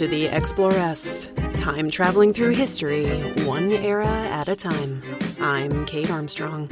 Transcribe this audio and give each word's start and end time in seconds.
to 0.00 0.08
the 0.08 0.28
Exploress, 0.28 1.26
time 1.56 1.90
traveling 1.90 2.32
through 2.32 2.54
history, 2.54 3.04
one 3.44 3.70
era 3.70 4.06
at 4.06 4.48
a 4.48 4.56
time. 4.56 5.02
I'm 5.38 5.84
Kate 5.84 6.10
Armstrong. 6.10 6.70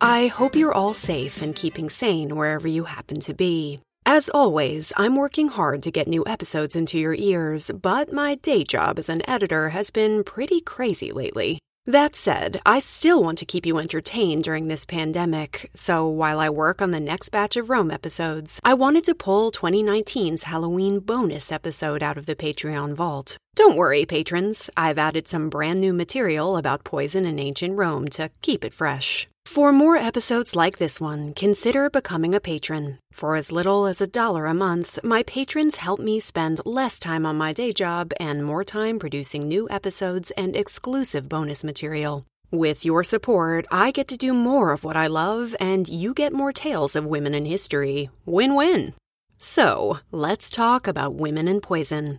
I 0.00 0.26
hope 0.26 0.56
you're 0.56 0.74
all 0.74 0.92
safe 0.92 1.42
and 1.42 1.54
keeping 1.54 1.88
sane 1.88 2.34
wherever 2.34 2.66
you 2.66 2.82
happen 2.82 3.20
to 3.20 3.34
be. 3.34 3.78
As 4.04 4.28
always, 4.30 4.92
I'm 4.96 5.14
working 5.14 5.46
hard 5.46 5.80
to 5.84 5.92
get 5.92 6.08
new 6.08 6.24
episodes 6.26 6.74
into 6.74 6.98
your 6.98 7.14
ears, 7.14 7.70
but 7.70 8.12
my 8.12 8.34
day 8.34 8.64
job 8.64 8.98
as 8.98 9.08
an 9.08 9.22
editor 9.30 9.68
has 9.68 9.92
been 9.92 10.24
pretty 10.24 10.60
crazy 10.60 11.12
lately. 11.12 11.60
That 11.88 12.16
said, 12.16 12.60
I 12.66 12.80
still 12.80 13.22
want 13.22 13.38
to 13.38 13.44
keep 13.44 13.64
you 13.64 13.78
entertained 13.78 14.42
during 14.42 14.66
this 14.66 14.84
pandemic, 14.84 15.70
so 15.76 16.08
while 16.08 16.40
I 16.40 16.50
work 16.50 16.82
on 16.82 16.90
the 16.90 16.98
next 16.98 17.28
batch 17.28 17.56
of 17.56 17.70
Rome 17.70 17.92
episodes, 17.92 18.60
I 18.64 18.74
wanted 18.74 19.04
to 19.04 19.14
pull 19.14 19.52
2019's 19.52 20.42
Halloween 20.42 20.98
bonus 20.98 21.52
episode 21.52 22.02
out 22.02 22.18
of 22.18 22.26
the 22.26 22.34
Patreon 22.34 22.94
vault. 22.94 23.38
Don't 23.54 23.76
worry, 23.76 24.04
patrons, 24.04 24.68
I've 24.76 24.98
added 24.98 25.28
some 25.28 25.48
brand 25.48 25.80
new 25.80 25.92
material 25.92 26.56
about 26.56 26.82
poison 26.82 27.24
in 27.24 27.38
ancient 27.38 27.78
Rome 27.78 28.08
to 28.08 28.30
keep 28.42 28.64
it 28.64 28.74
fresh. 28.74 29.28
For 29.46 29.72
more 29.72 29.96
episodes 29.96 30.54
like 30.56 30.76
this 30.76 31.00
one, 31.00 31.32
consider 31.32 31.88
becoming 31.88 32.34
a 32.34 32.40
patron. 32.40 32.98
For 33.12 33.36
as 33.36 33.52
little 33.52 33.86
as 33.86 34.00
a 34.00 34.06
dollar 34.06 34.44
a 34.44 34.52
month, 34.52 34.98
my 35.02 35.22
patrons 35.22 35.76
help 35.76 35.98
me 35.98 36.20
spend 36.20 36.60
less 36.66 36.98
time 36.98 37.24
on 37.24 37.38
my 37.38 37.54
day 37.54 37.72
job 37.72 38.12
and 38.20 38.44
more 38.44 38.64
time 38.64 38.98
producing 38.98 39.48
new 39.48 39.66
episodes 39.70 40.30
and 40.32 40.54
exclusive 40.54 41.28
bonus 41.28 41.64
material. 41.64 42.26
With 42.50 42.84
your 42.84 43.02
support, 43.04 43.66
I 43.70 43.92
get 43.92 44.08
to 44.08 44.16
do 44.16 44.34
more 44.34 44.72
of 44.72 44.84
what 44.84 44.96
I 44.96 45.06
love, 45.06 45.56
and 45.58 45.88
you 45.88 46.12
get 46.12 46.32
more 46.32 46.52
tales 46.52 46.96
of 46.96 47.06
women 47.06 47.34
in 47.34 47.46
history. 47.46 48.10
Win 48.26 48.56
win. 48.56 48.94
So, 49.38 50.00
let's 50.10 50.50
talk 50.50 50.86
about 50.86 51.14
women 51.14 51.48
and 51.48 51.62
poison. 51.62 52.18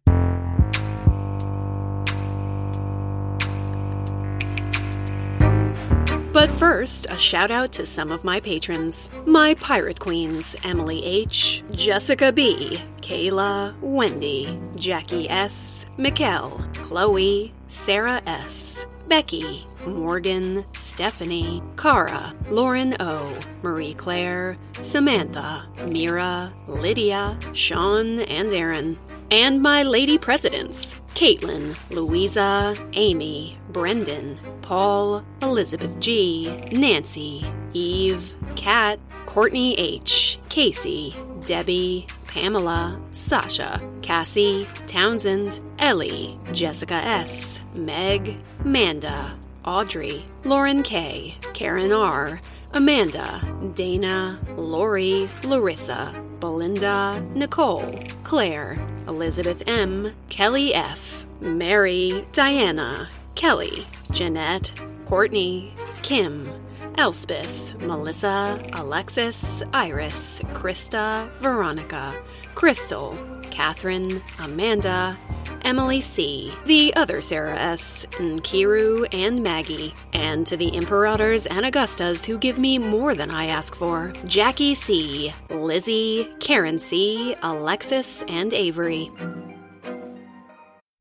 But 6.37 6.51
first, 6.51 7.07
a 7.09 7.17
shout 7.17 7.49
out 7.49 7.71
to 7.71 7.85
some 7.87 8.11
of 8.11 8.23
my 8.23 8.39
patrons. 8.39 9.09
My 9.25 9.55
pirate 9.55 9.99
queens 9.99 10.55
Emily 10.63 11.03
H., 11.03 11.63
Jessica 11.71 12.31
B., 12.31 12.79
Kayla, 13.01 13.73
Wendy, 13.81 14.55
Jackie 14.75 15.27
S., 15.31 15.87
Mikkel, 15.97 16.61
Chloe, 16.75 17.55
Sarah 17.69 18.21
S., 18.27 18.85
Becky, 19.07 19.65
Morgan, 19.87 20.63
Stephanie, 20.73 21.63
Cara, 21.75 22.35
Lauren 22.51 22.95
O, 22.99 23.33
Marie 23.63 23.95
Claire, 23.95 24.57
Samantha, 24.81 25.65
Mira, 25.87 26.53
Lydia, 26.67 27.39
Sean, 27.53 28.19
and 28.19 28.53
Aaron. 28.53 28.99
And 29.29 29.61
my 29.61 29.83
lady 29.83 30.17
presidents 30.17 31.01
Caitlin, 31.13 31.75
Louisa, 31.89 32.75
Amy, 32.93 33.57
Brendan, 33.69 34.39
Paul, 34.61 35.23
Elizabeth 35.41 35.99
G, 35.99 36.69
Nancy, 36.71 37.45
Eve, 37.73 38.33
Kat, 38.55 38.99
Courtney 39.25 39.77
H, 39.77 40.39
Casey, 40.47 41.15
Debbie, 41.41 42.07
Pamela, 42.27 43.01
Sasha, 43.11 43.81
Cassie, 44.01 44.67
Townsend, 44.85 45.59
Ellie, 45.79 46.39
Jessica 46.53 46.95
S, 46.95 47.59
Meg, 47.75 48.37
Manda, 48.63 49.35
Audrey, 49.65 50.23
Lauren 50.45 50.83
K, 50.83 51.35
Karen 51.53 51.91
R, 51.91 52.39
Amanda, 52.73 53.41
Dana, 53.73 54.39
Lori, 54.55 55.27
Larissa, 55.43 56.13
Belinda, 56.39 57.25
Nicole, 57.33 57.99
Claire, 58.23 58.77
Elizabeth 59.07 59.63
M, 59.67 60.11
Kelly 60.29 60.73
F, 60.73 61.25
Mary, 61.41 62.25
Diana, 62.31 63.09
Kelly, 63.35 63.85
Jeanette, 64.11 64.73
Courtney, 65.05 65.73
Kim, 66.01 66.49
Elspeth, 66.97 67.79
Melissa, 67.79 68.59
Alexis, 68.73 69.61
Iris, 69.73 70.41
Krista, 70.53 71.31
Veronica, 71.39 72.15
Crystal, 72.55 73.17
Catherine, 73.51 74.21
Amanda, 74.39 75.17
Emily 75.63 76.01
C., 76.01 76.53
the 76.65 76.93
other 76.95 77.21
Sarah 77.21 77.57
S., 77.57 78.05
and 78.19 78.43
Kiru 78.43 79.05
and 79.11 79.43
Maggie, 79.43 79.93
and 80.13 80.45
to 80.47 80.57
the 80.57 80.67
Imperators 80.67 81.45
and 81.45 81.65
Augustas 81.65 82.25
who 82.25 82.37
give 82.37 82.57
me 82.57 82.77
more 82.77 83.15
than 83.15 83.31
I 83.31 83.47
ask 83.47 83.75
for 83.75 84.13
Jackie 84.25 84.75
C., 84.75 85.33
Lizzie, 85.49 86.29
Karen 86.39 86.79
C., 86.79 87.35
Alexis, 87.41 88.23
and 88.27 88.53
Avery. 88.53 89.09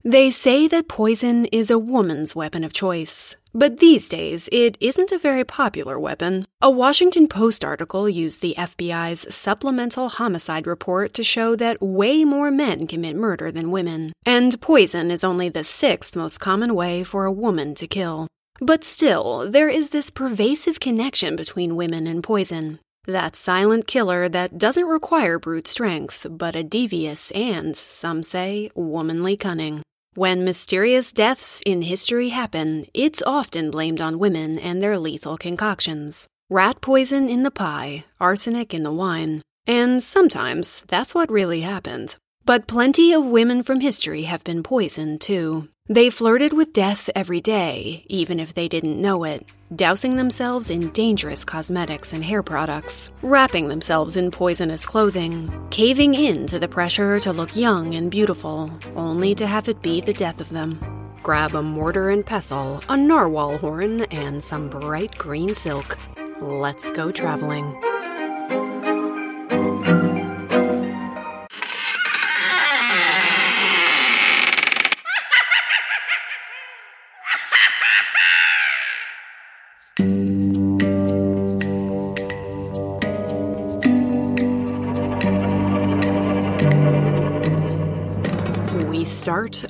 They 0.06 0.30
say 0.30 0.68
that 0.68 0.86
poison 0.86 1.46
is 1.46 1.68
a 1.68 1.80
woman's 1.80 2.36
weapon 2.36 2.62
of 2.62 2.72
choice. 2.72 3.36
But 3.52 3.80
these 3.80 4.06
days, 4.06 4.48
it 4.52 4.78
isn't 4.78 5.10
a 5.10 5.18
very 5.18 5.42
popular 5.42 5.98
weapon. 5.98 6.46
A 6.62 6.70
Washington 6.70 7.26
Post 7.26 7.64
article 7.64 8.08
used 8.08 8.40
the 8.40 8.54
FBI's 8.56 9.34
supplemental 9.34 10.08
homicide 10.10 10.64
report 10.64 11.12
to 11.14 11.24
show 11.24 11.56
that 11.56 11.82
way 11.82 12.24
more 12.24 12.52
men 12.52 12.86
commit 12.86 13.16
murder 13.16 13.50
than 13.50 13.72
women, 13.72 14.12
and 14.24 14.60
poison 14.60 15.10
is 15.10 15.24
only 15.24 15.48
the 15.48 15.64
sixth 15.64 16.14
most 16.14 16.38
common 16.38 16.76
way 16.76 17.02
for 17.02 17.24
a 17.24 17.32
woman 17.32 17.74
to 17.74 17.88
kill. 17.88 18.28
But 18.60 18.84
still, 18.84 19.50
there 19.50 19.68
is 19.68 19.90
this 19.90 20.10
pervasive 20.10 20.78
connection 20.78 21.34
between 21.34 21.74
women 21.74 22.06
and 22.06 22.22
poison. 22.22 22.78
That 23.06 23.34
silent 23.34 23.88
killer 23.88 24.28
that 24.28 24.56
doesn't 24.56 24.86
require 24.86 25.40
brute 25.40 25.66
strength, 25.66 26.28
but 26.30 26.54
a 26.54 26.62
devious 26.62 27.32
and, 27.32 27.76
some 27.76 28.22
say, 28.22 28.70
womanly 28.76 29.36
cunning. 29.36 29.82
When 30.16 30.44
mysterious 30.44 31.12
deaths 31.12 31.60
in 31.66 31.82
history 31.82 32.30
happen, 32.30 32.86
it's 32.94 33.20
often 33.26 33.70
blamed 33.70 34.00
on 34.00 34.18
women 34.18 34.58
and 34.58 34.82
their 34.82 34.98
lethal 34.98 35.36
concoctions. 35.36 36.26
Rat 36.48 36.80
poison 36.80 37.28
in 37.28 37.42
the 37.42 37.50
pie, 37.50 38.06
arsenic 38.18 38.72
in 38.72 38.82
the 38.82 38.90
wine. 38.90 39.42
And 39.66 40.02
sometimes 40.02 40.86
that's 40.88 41.14
what 41.14 41.30
really 41.30 41.60
happened. 41.60 42.16
But 42.46 42.68
plenty 42.68 43.12
of 43.12 43.26
women 43.26 43.64
from 43.64 43.80
history 43.80 44.22
have 44.22 44.44
been 44.44 44.62
poisoned 44.62 45.20
too. 45.20 45.68
They 45.88 46.10
flirted 46.10 46.52
with 46.52 46.72
death 46.72 47.10
every 47.12 47.40
day, 47.40 48.04
even 48.06 48.38
if 48.38 48.54
they 48.54 48.68
didn't 48.68 49.02
know 49.02 49.24
it, 49.24 49.44
dousing 49.74 50.14
themselves 50.14 50.70
in 50.70 50.90
dangerous 50.90 51.44
cosmetics 51.44 52.12
and 52.12 52.22
hair 52.22 52.44
products, 52.44 53.10
wrapping 53.20 53.68
themselves 53.68 54.16
in 54.16 54.30
poisonous 54.30 54.86
clothing, 54.86 55.50
caving 55.70 56.14
in 56.14 56.46
to 56.46 56.60
the 56.60 56.68
pressure 56.68 57.18
to 57.18 57.32
look 57.32 57.56
young 57.56 57.96
and 57.96 58.12
beautiful, 58.12 58.70
only 58.94 59.34
to 59.34 59.46
have 59.48 59.68
it 59.68 59.82
be 59.82 60.00
the 60.00 60.12
death 60.12 60.40
of 60.40 60.50
them. 60.50 60.78
Grab 61.24 61.56
a 61.56 61.62
mortar 61.62 62.10
and 62.10 62.24
pestle, 62.24 62.80
a 62.88 62.96
narwhal 62.96 63.58
horn, 63.58 64.02
and 64.12 64.42
some 64.42 64.70
bright 64.70 65.18
green 65.18 65.52
silk. 65.52 65.98
Let's 66.40 66.90
go 66.90 67.10
traveling. 67.10 67.76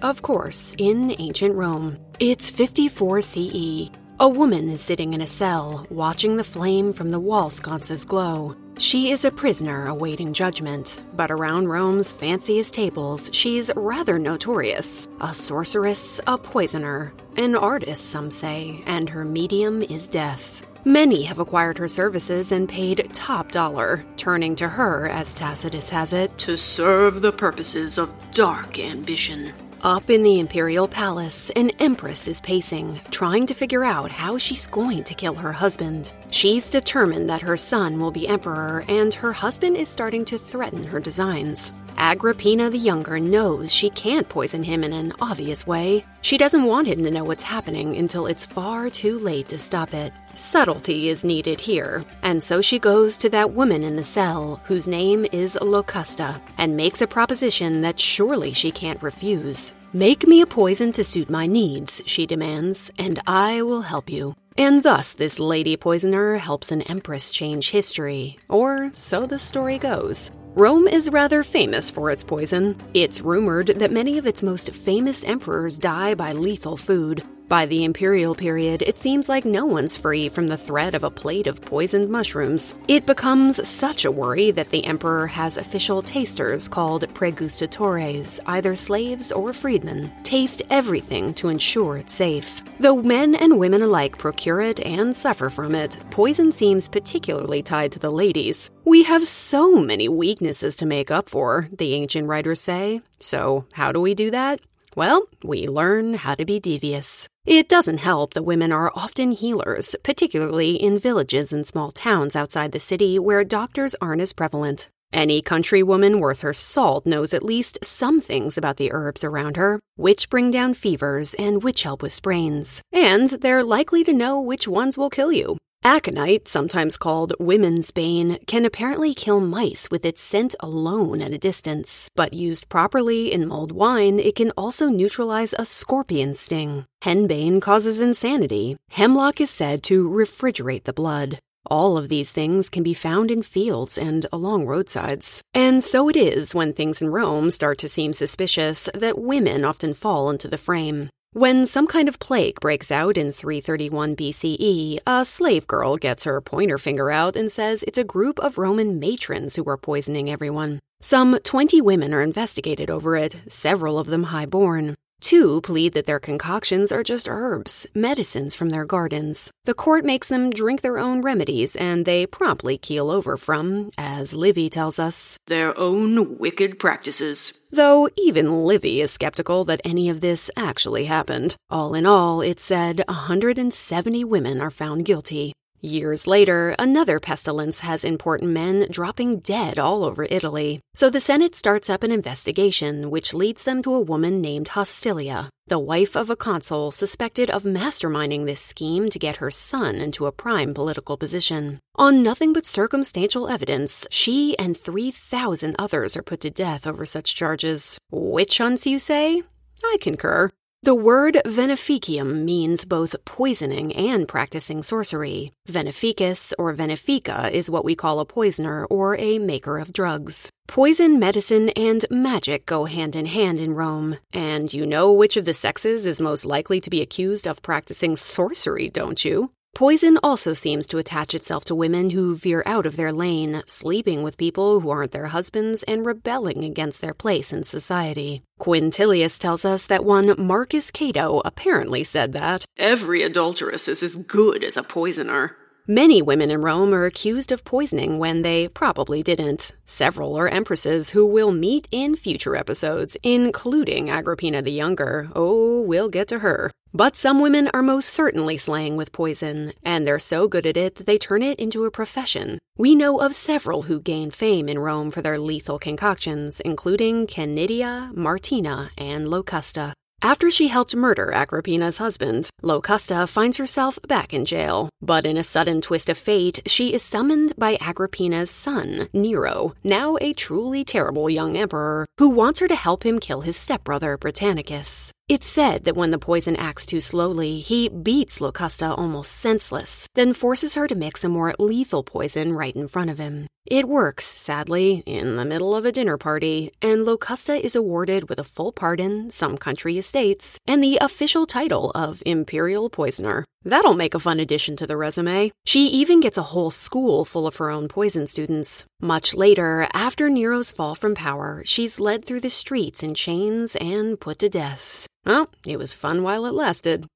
Of 0.02 0.22
course, 0.22 0.74
in 0.78 1.14
ancient 1.18 1.54
Rome. 1.54 1.98
It's 2.18 2.50
54 2.50 3.20
CE. 3.20 3.90
A 4.18 4.28
woman 4.28 4.70
is 4.70 4.80
sitting 4.80 5.12
in 5.12 5.20
a 5.20 5.26
cell, 5.26 5.86
watching 5.90 6.36
the 6.36 6.44
flame 6.44 6.94
from 6.94 7.10
the 7.10 7.20
wall 7.20 7.50
sconces 7.50 8.04
glow. 8.04 8.56
She 8.78 9.10
is 9.10 9.24
a 9.24 9.30
prisoner 9.30 9.86
awaiting 9.86 10.32
judgment, 10.32 11.02
but 11.14 11.30
around 11.30 11.68
Rome's 11.68 12.12
fanciest 12.12 12.72
tables, 12.72 13.28
she's 13.32 13.70
rather 13.76 14.18
notorious. 14.18 15.06
A 15.20 15.34
sorceress, 15.34 16.20
a 16.26 16.38
poisoner, 16.38 17.12
an 17.36 17.56
artist, 17.56 18.10
some 18.10 18.30
say, 18.30 18.82
and 18.86 19.08
her 19.10 19.24
medium 19.24 19.82
is 19.82 20.08
death. 20.08 20.66
Many 20.86 21.24
have 21.24 21.40
acquired 21.40 21.78
her 21.78 21.88
services 21.88 22.52
and 22.52 22.68
paid 22.68 23.12
top 23.12 23.50
dollar, 23.50 24.04
turning 24.16 24.54
to 24.56 24.68
her, 24.68 25.08
as 25.08 25.34
Tacitus 25.34 25.88
has 25.88 26.12
it, 26.12 26.38
to 26.38 26.56
serve 26.56 27.22
the 27.22 27.32
purposes 27.32 27.98
of 27.98 28.14
dark 28.30 28.78
ambition. 28.78 29.52
Up 29.86 30.10
in 30.10 30.24
the 30.24 30.40
imperial 30.40 30.88
palace, 30.88 31.50
an 31.50 31.70
empress 31.78 32.26
is 32.26 32.40
pacing, 32.40 33.00
trying 33.12 33.46
to 33.46 33.54
figure 33.54 33.84
out 33.84 34.10
how 34.10 34.36
she's 34.36 34.66
going 34.66 35.04
to 35.04 35.14
kill 35.14 35.36
her 35.36 35.52
husband. 35.52 36.12
She's 36.30 36.68
determined 36.68 37.30
that 37.30 37.42
her 37.42 37.56
son 37.56 38.00
will 38.00 38.10
be 38.10 38.26
emperor, 38.26 38.84
and 38.88 39.14
her 39.14 39.32
husband 39.32 39.76
is 39.76 39.88
starting 39.88 40.24
to 40.24 40.38
threaten 40.38 40.82
her 40.82 40.98
designs. 40.98 41.72
Agrippina 41.96 42.70
the 42.70 42.78
Younger 42.78 43.18
knows 43.18 43.72
she 43.72 43.90
can't 43.90 44.28
poison 44.28 44.62
him 44.62 44.84
in 44.84 44.92
an 44.92 45.12
obvious 45.20 45.66
way. 45.66 46.04
She 46.20 46.38
doesn't 46.38 46.64
want 46.64 46.88
him 46.88 47.02
to 47.04 47.10
know 47.10 47.24
what's 47.24 47.42
happening 47.42 47.96
until 47.96 48.26
it's 48.26 48.44
far 48.44 48.88
too 48.88 49.18
late 49.18 49.48
to 49.48 49.58
stop 49.58 49.94
it. 49.94 50.12
Subtlety 50.34 51.08
is 51.08 51.24
needed 51.24 51.60
here, 51.60 52.04
and 52.22 52.42
so 52.42 52.60
she 52.60 52.78
goes 52.78 53.16
to 53.16 53.30
that 53.30 53.52
woman 53.52 53.82
in 53.82 53.96
the 53.96 54.04
cell, 54.04 54.60
whose 54.64 54.86
name 54.86 55.26
is 55.32 55.58
Locusta, 55.60 56.40
and 56.58 56.76
makes 56.76 57.00
a 57.00 57.06
proposition 57.06 57.80
that 57.80 57.98
surely 57.98 58.52
she 58.52 58.70
can't 58.70 59.02
refuse. 59.02 59.72
Make 59.92 60.26
me 60.26 60.42
a 60.42 60.46
poison 60.46 60.92
to 60.92 61.04
suit 61.04 61.30
my 61.30 61.46
needs, 61.46 62.02
she 62.06 62.26
demands, 62.26 62.90
and 62.98 63.20
I 63.26 63.62
will 63.62 63.82
help 63.82 64.10
you. 64.10 64.34
And 64.58 64.82
thus, 64.82 65.12
this 65.12 65.38
lady 65.38 65.76
poisoner 65.76 66.36
helps 66.36 66.70
an 66.72 66.82
empress 66.82 67.30
change 67.30 67.70
history, 67.70 68.38
or 68.48 68.90
so 68.92 69.26
the 69.26 69.38
story 69.38 69.78
goes. 69.78 70.30
Rome 70.56 70.88
is 70.88 71.10
rather 71.10 71.42
famous 71.42 71.90
for 71.90 72.10
its 72.10 72.24
poison. 72.24 72.76
It's 72.94 73.20
rumored 73.20 73.66
that 73.66 73.90
many 73.90 74.16
of 74.16 74.26
its 74.26 74.42
most 74.42 74.72
famous 74.72 75.22
emperors 75.22 75.78
die 75.78 76.14
by 76.14 76.32
lethal 76.32 76.78
food. 76.78 77.22
By 77.48 77.66
the 77.66 77.84
imperial 77.84 78.34
period, 78.34 78.82
it 78.82 78.98
seems 78.98 79.28
like 79.28 79.44
no 79.44 79.66
one's 79.66 79.96
free 79.96 80.28
from 80.28 80.48
the 80.48 80.56
threat 80.56 80.96
of 80.96 81.04
a 81.04 81.10
plate 81.10 81.46
of 81.46 81.60
poisoned 81.60 82.10
mushrooms. 82.10 82.74
It 82.88 83.06
becomes 83.06 83.66
such 83.68 84.04
a 84.04 84.10
worry 84.10 84.50
that 84.50 84.70
the 84.70 84.84
emperor 84.84 85.28
has 85.28 85.56
official 85.56 86.02
tasters 86.02 86.66
called 86.66 87.06
pregustatores, 87.14 88.40
either 88.46 88.74
slaves 88.74 89.30
or 89.30 89.52
freedmen, 89.52 90.12
taste 90.24 90.62
everything 90.70 91.32
to 91.34 91.48
ensure 91.48 91.98
it's 91.98 92.14
safe. 92.14 92.62
Though 92.80 93.00
men 93.00 93.36
and 93.36 93.60
women 93.60 93.82
alike 93.82 94.18
procure 94.18 94.60
it 94.60 94.84
and 94.84 95.14
suffer 95.14 95.48
from 95.48 95.76
it, 95.76 95.96
poison 96.10 96.50
seems 96.50 96.88
particularly 96.88 97.62
tied 97.62 97.92
to 97.92 98.00
the 98.00 98.10
ladies. 98.10 98.70
We 98.84 99.04
have 99.04 99.26
so 99.28 99.76
many 99.76 100.08
weaknesses 100.08 100.74
to 100.76 100.86
make 100.86 101.12
up 101.12 101.28
for, 101.28 101.68
the 101.70 101.94
ancient 101.94 102.26
writers 102.26 102.60
say. 102.60 103.02
So, 103.20 103.66
how 103.74 103.92
do 103.92 104.00
we 104.00 104.14
do 104.14 104.32
that? 104.32 104.60
Well, 104.96 105.28
we 105.44 105.66
learn 105.66 106.14
how 106.14 106.36
to 106.36 106.46
be 106.46 106.58
devious. 106.58 107.28
It 107.44 107.68
doesn't 107.68 107.98
help 107.98 108.32
that 108.32 108.44
women 108.44 108.72
are 108.72 108.90
often 108.94 109.32
healers, 109.32 109.94
particularly 110.02 110.76
in 110.76 110.98
villages 110.98 111.52
and 111.52 111.66
small 111.66 111.92
towns 111.92 112.34
outside 112.34 112.72
the 112.72 112.80
city 112.80 113.18
where 113.18 113.44
doctors 113.44 113.94
aren't 114.00 114.22
as 114.22 114.32
prevalent. 114.32 114.88
Any 115.12 115.42
country 115.42 115.82
woman 115.82 116.18
worth 116.18 116.40
her 116.40 116.54
salt 116.54 117.04
knows 117.04 117.34
at 117.34 117.42
least 117.42 117.78
some 117.84 118.20
things 118.20 118.56
about 118.56 118.78
the 118.78 118.90
herbs 118.90 119.22
around 119.22 119.58
her, 119.58 119.80
which 119.96 120.30
bring 120.30 120.50
down 120.50 120.72
fevers 120.72 121.34
and 121.34 121.62
which 121.62 121.82
help 121.82 122.00
with 122.00 122.14
sprains. 122.14 122.80
And 122.90 123.28
they're 123.28 123.62
likely 123.62 124.02
to 124.02 124.14
know 124.14 124.40
which 124.40 124.66
ones 124.66 124.96
will 124.96 125.10
kill 125.10 125.30
you. 125.30 125.58
Aconite, 125.86 126.48
sometimes 126.48 126.96
called 126.96 127.32
women's 127.38 127.92
bane, 127.92 128.38
can 128.48 128.64
apparently 128.64 129.14
kill 129.14 129.38
mice 129.38 129.88
with 129.88 130.04
its 130.04 130.20
scent 130.20 130.56
alone 130.58 131.22
at 131.22 131.32
a 131.32 131.38
distance. 131.38 132.10
But 132.16 132.32
used 132.32 132.68
properly 132.68 133.32
in 133.32 133.46
mulled 133.46 133.70
wine, 133.70 134.18
it 134.18 134.34
can 134.34 134.50
also 134.56 134.88
neutralize 134.88 135.54
a 135.56 135.64
scorpion 135.64 136.34
sting. 136.34 136.86
Henbane 137.04 137.62
causes 137.62 138.00
insanity. 138.00 138.76
Hemlock 138.90 139.40
is 139.40 139.50
said 139.50 139.84
to 139.84 140.08
refrigerate 140.08 140.82
the 140.82 140.92
blood. 140.92 141.38
All 141.70 141.96
of 141.96 142.08
these 142.08 142.32
things 142.32 142.68
can 142.68 142.82
be 142.82 142.92
found 142.92 143.30
in 143.30 143.44
fields 143.44 143.96
and 143.96 144.26
along 144.32 144.66
roadsides. 144.66 145.40
And 145.54 145.84
so 145.84 146.08
it 146.08 146.16
is 146.16 146.52
when 146.52 146.72
things 146.72 147.00
in 147.00 147.10
Rome 147.10 147.52
start 147.52 147.78
to 147.78 147.88
seem 147.88 148.12
suspicious 148.12 148.88
that 148.92 149.20
women 149.20 149.64
often 149.64 149.94
fall 149.94 150.30
into 150.30 150.48
the 150.48 150.58
frame. 150.58 151.10
When 151.36 151.66
some 151.66 151.86
kind 151.86 152.08
of 152.08 152.18
plague 152.18 152.60
breaks 152.60 152.90
out 152.90 153.18
in 153.18 153.30
331 153.30 154.16
BCE, 154.16 155.00
a 155.06 155.22
slave 155.26 155.66
girl 155.66 155.98
gets 155.98 156.24
her 156.24 156.40
pointer 156.40 156.78
finger 156.78 157.10
out 157.10 157.36
and 157.36 157.50
says 157.50 157.82
it's 157.82 157.98
a 157.98 158.04
group 158.04 158.38
of 158.38 158.56
Roman 158.56 158.98
matrons 158.98 159.54
who 159.54 159.68
are 159.68 159.76
poisoning 159.76 160.30
everyone. 160.30 160.80
Some 161.02 161.38
20 161.44 161.82
women 161.82 162.14
are 162.14 162.22
investigated 162.22 162.88
over 162.88 163.16
it, 163.16 163.36
several 163.52 163.98
of 163.98 164.06
them 164.06 164.22
high-born. 164.32 164.94
Two 165.20 165.60
plead 165.60 165.92
that 165.92 166.06
their 166.06 166.20
concoctions 166.20 166.90
are 166.90 167.02
just 167.02 167.28
herbs, 167.28 167.86
medicines 167.94 168.54
from 168.54 168.70
their 168.70 168.86
gardens. 168.86 169.50
The 169.66 169.74
court 169.74 170.06
makes 170.06 170.28
them 170.28 170.48
drink 170.48 170.80
their 170.80 170.98
own 170.98 171.20
remedies, 171.20 171.76
and 171.76 172.06
they 172.06 172.24
promptly 172.24 172.78
keel 172.78 173.10
over 173.10 173.36
from, 173.36 173.90
as 173.98 174.32
Livy 174.32 174.70
tells 174.70 174.98
us, 174.98 175.36
their 175.48 175.78
own 175.78 176.38
wicked 176.38 176.78
practices. 176.78 177.52
Though 177.76 178.08
even 178.16 178.64
Livy 178.64 179.02
is 179.02 179.10
skeptical 179.10 179.66
that 179.66 179.82
any 179.84 180.08
of 180.08 180.22
this 180.22 180.50
actually 180.56 181.04
happened. 181.04 181.56
All 181.68 181.92
in 181.92 182.06
all, 182.06 182.40
it 182.40 182.58
said 182.58 183.04
170 183.06 184.24
women 184.24 184.62
are 184.62 184.70
found 184.70 185.04
guilty. 185.04 185.52
Years 185.86 186.26
later, 186.26 186.74
another 186.80 187.20
pestilence 187.20 187.78
has 187.78 188.02
important 188.02 188.50
men 188.50 188.88
dropping 188.90 189.38
dead 189.38 189.78
all 189.78 190.02
over 190.02 190.26
Italy. 190.28 190.80
So 190.96 191.10
the 191.10 191.20
Senate 191.20 191.54
starts 191.54 191.88
up 191.88 192.02
an 192.02 192.10
investigation, 192.10 193.08
which 193.08 193.32
leads 193.32 193.62
them 193.62 193.84
to 193.84 193.94
a 193.94 194.00
woman 194.00 194.40
named 194.40 194.70
Hostilia, 194.70 195.48
the 195.68 195.78
wife 195.78 196.16
of 196.16 196.28
a 196.28 196.34
consul 196.34 196.90
suspected 196.90 197.52
of 197.52 197.62
masterminding 197.62 198.46
this 198.46 198.60
scheme 198.60 199.08
to 199.10 199.18
get 199.20 199.36
her 199.36 199.52
son 199.52 199.94
into 199.94 200.26
a 200.26 200.32
prime 200.32 200.74
political 200.74 201.16
position. 201.16 201.78
On 201.94 202.20
nothing 202.20 202.52
but 202.52 202.66
circumstantial 202.66 203.46
evidence, 203.46 204.08
she 204.10 204.58
and 204.58 204.76
3,000 204.76 205.76
others 205.78 206.16
are 206.16 206.22
put 206.24 206.40
to 206.40 206.50
death 206.50 206.84
over 206.84 207.06
such 207.06 207.36
charges. 207.36 207.96
Witch 208.10 208.58
hunts, 208.58 208.88
you 208.88 208.98
say? 208.98 209.44
I 209.84 209.98
concur. 210.00 210.50
The 210.82 210.94
word 210.94 211.40
veneficium 211.44 212.44
means 212.44 212.84
both 212.84 213.24
poisoning 213.24 213.92
and 213.94 214.28
practicing 214.28 214.82
sorcery. 214.82 215.52
Veneficus 215.68 216.52
or 216.58 216.74
venefica 216.74 217.50
is 217.50 217.70
what 217.70 217.84
we 217.84 217.96
call 217.96 218.20
a 218.20 218.26
poisoner 218.26 218.84
or 218.86 219.16
a 219.16 219.38
maker 219.38 219.78
of 219.78 219.92
drugs. 219.92 220.50
Poison, 220.68 221.18
medicine, 221.18 221.70
and 221.70 222.04
magic 222.10 222.66
go 222.66 222.84
hand 222.84 223.16
in 223.16 223.26
hand 223.26 223.58
in 223.58 223.74
Rome. 223.74 224.18
And 224.32 224.72
you 224.72 224.86
know 224.86 225.12
which 225.12 225.36
of 225.36 225.44
the 225.44 225.54
sexes 225.54 226.06
is 226.06 226.20
most 226.20 226.44
likely 226.44 226.80
to 226.82 226.90
be 226.90 227.00
accused 227.00 227.48
of 227.48 227.62
practicing 227.62 228.14
sorcery, 228.14 228.88
don't 228.88 229.24
you? 229.24 229.50
Poison 229.76 230.18
also 230.22 230.54
seems 230.54 230.86
to 230.86 230.96
attach 230.96 231.34
itself 231.34 231.66
to 231.66 231.74
women 231.74 232.08
who 232.08 232.34
veer 232.34 232.62
out 232.64 232.86
of 232.86 232.96
their 232.96 233.12
lane, 233.12 233.62
sleeping 233.66 234.22
with 234.22 234.38
people 234.38 234.80
who 234.80 234.88
aren't 234.88 235.12
their 235.12 235.26
husbands, 235.26 235.82
and 235.82 236.06
rebelling 236.06 236.64
against 236.64 237.02
their 237.02 237.12
place 237.12 237.52
in 237.52 237.62
society. 237.62 238.40
Quintilius 238.58 239.38
tells 239.38 239.66
us 239.66 239.84
that 239.84 240.02
one 240.02 240.34
Marcus 240.38 240.90
Cato 240.90 241.42
apparently 241.44 242.02
said 242.02 242.32
that 242.32 242.64
every 242.78 243.22
adulteress 243.22 243.86
is 243.86 244.02
as 244.02 244.16
good 244.16 244.64
as 244.64 244.78
a 244.78 244.82
poisoner. 244.82 245.54
Many 245.86 246.22
women 246.22 246.50
in 246.50 246.62
Rome 246.62 246.94
are 246.94 247.04
accused 247.04 247.52
of 247.52 247.62
poisoning 247.62 248.18
when 248.18 248.40
they 248.40 248.68
probably 248.68 249.22
didn't. 249.22 249.76
Several 249.84 250.36
are 250.36 250.48
empresses 250.48 251.10
who 251.10 251.26
we'll 251.26 251.52
meet 251.52 251.86
in 251.92 252.16
future 252.16 252.56
episodes, 252.56 253.18
including 253.22 254.08
Agrippina 254.08 254.62
the 254.62 254.72
Younger. 254.72 255.28
Oh, 255.36 255.82
we'll 255.82 256.08
get 256.08 256.28
to 256.28 256.38
her. 256.38 256.72
But 256.96 257.14
some 257.14 257.40
women 257.40 257.68
are 257.74 257.82
most 257.82 258.08
certainly 258.08 258.56
slaying 258.56 258.96
with 258.96 259.12
poison, 259.12 259.74
and 259.84 260.06
they're 260.06 260.18
so 260.18 260.48
good 260.48 260.64
at 260.64 260.78
it 260.78 260.94
that 260.94 261.04
they 261.04 261.18
turn 261.18 261.42
it 261.42 261.60
into 261.60 261.84
a 261.84 261.90
profession. 261.90 262.58
We 262.78 262.94
know 262.94 263.20
of 263.20 263.34
several 263.34 263.82
who 263.82 264.00
gained 264.00 264.32
fame 264.32 264.66
in 264.66 264.78
Rome 264.78 265.10
for 265.10 265.20
their 265.20 265.38
lethal 265.38 265.78
concoctions, 265.78 266.60
including 266.60 267.26
Canidia, 267.26 268.16
Martina, 268.16 268.92
and 268.96 269.26
Locusta. 269.26 269.92
After 270.22 270.50
she 270.50 270.68
helped 270.68 270.96
murder 270.96 271.32
Agrippina's 271.32 271.98
husband, 271.98 272.48
Locusta 272.62 273.28
finds 273.28 273.58
herself 273.58 273.98
back 274.08 274.32
in 274.32 274.46
jail. 274.46 274.88
But 275.02 275.26
in 275.26 275.36
a 275.36 275.44
sudden 275.44 275.82
twist 275.82 276.08
of 276.08 276.16
fate, 276.16 276.60
she 276.64 276.94
is 276.94 277.02
summoned 277.02 277.52
by 277.58 277.76
Agrippina's 277.78 278.50
son, 278.50 279.10
Nero, 279.12 279.74
now 279.84 280.16
a 280.22 280.32
truly 280.32 280.82
terrible 280.82 281.28
young 281.28 281.58
emperor, 281.58 282.06
who 282.16 282.30
wants 282.30 282.60
her 282.60 282.68
to 282.68 282.74
help 282.74 283.04
him 283.04 283.18
kill 283.18 283.42
his 283.42 283.58
stepbrother, 283.58 284.16
Britannicus. 284.16 285.12
It's 285.28 285.48
said 285.48 285.86
that 285.86 285.96
when 285.96 286.12
the 286.12 286.20
poison 286.20 286.54
acts 286.54 286.86
too 286.86 287.00
slowly, 287.00 287.58
he 287.58 287.88
beats 287.88 288.38
Locusta 288.40 288.96
almost 288.96 289.32
senseless, 289.32 290.06
then 290.14 290.32
forces 290.32 290.76
her 290.76 290.86
to 290.86 290.94
mix 290.94 291.24
a 291.24 291.28
more 291.28 291.52
lethal 291.58 292.04
poison 292.04 292.52
right 292.52 292.76
in 292.76 292.86
front 292.86 293.10
of 293.10 293.18
him. 293.18 293.48
It 293.66 293.88
works, 293.88 294.24
sadly, 294.24 295.02
in 295.04 295.34
the 295.34 295.44
middle 295.44 295.74
of 295.74 295.84
a 295.84 295.90
dinner 295.90 296.16
party, 296.16 296.70
and 296.80 297.04
Locusta 297.04 297.58
is 297.58 297.74
awarded 297.74 298.28
with 298.28 298.38
a 298.38 298.44
full 298.44 298.70
pardon, 298.70 299.28
some 299.32 299.58
country 299.58 299.98
estates, 299.98 300.60
and 300.64 300.80
the 300.80 300.98
official 301.00 301.44
title 301.44 301.90
of 301.96 302.22
Imperial 302.24 302.88
Poisoner. 302.88 303.44
That'll 303.66 303.94
make 303.94 304.14
a 304.14 304.20
fun 304.20 304.38
addition 304.38 304.76
to 304.76 304.86
the 304.86 304.96
resume. 304.96 305.50
She 305.64 305.88
even 305.88 306.20
gets 306.20 306.38
a 306.38 306.54
whole 306.54 306.70
school 306.70 307.24
full 307.24 307.48
of 307.48 307.56
her 307.56 307.68
own 307.68 307.88
poison 307.88 308.28
students. 308.28 308.86
Much 309.00 309.34
later, 309.34 309.88
after 309.92 310.30
Nero's 310.30 310.70
fall 310.70 310.94
from 310.94 311.16
power, 311.16 311.62
she's 311.64 311.98
led 311.98 312.24
through 312.24 312.40
the 312.40 312.48
streets 312.48 313.02
in 313.02 313.14
chains 313.14 313.74
and 313.74 314.20
put 314.20 314.38
to 314.38 314.48
death. 314.48 315.08
Well, 315.24 315.50
it 315.66 315.80
was 315.80 315.92
fun 315.92 316.22
while 316.22 316.46
it 316.46 316.54
lasted. 316.54 317.06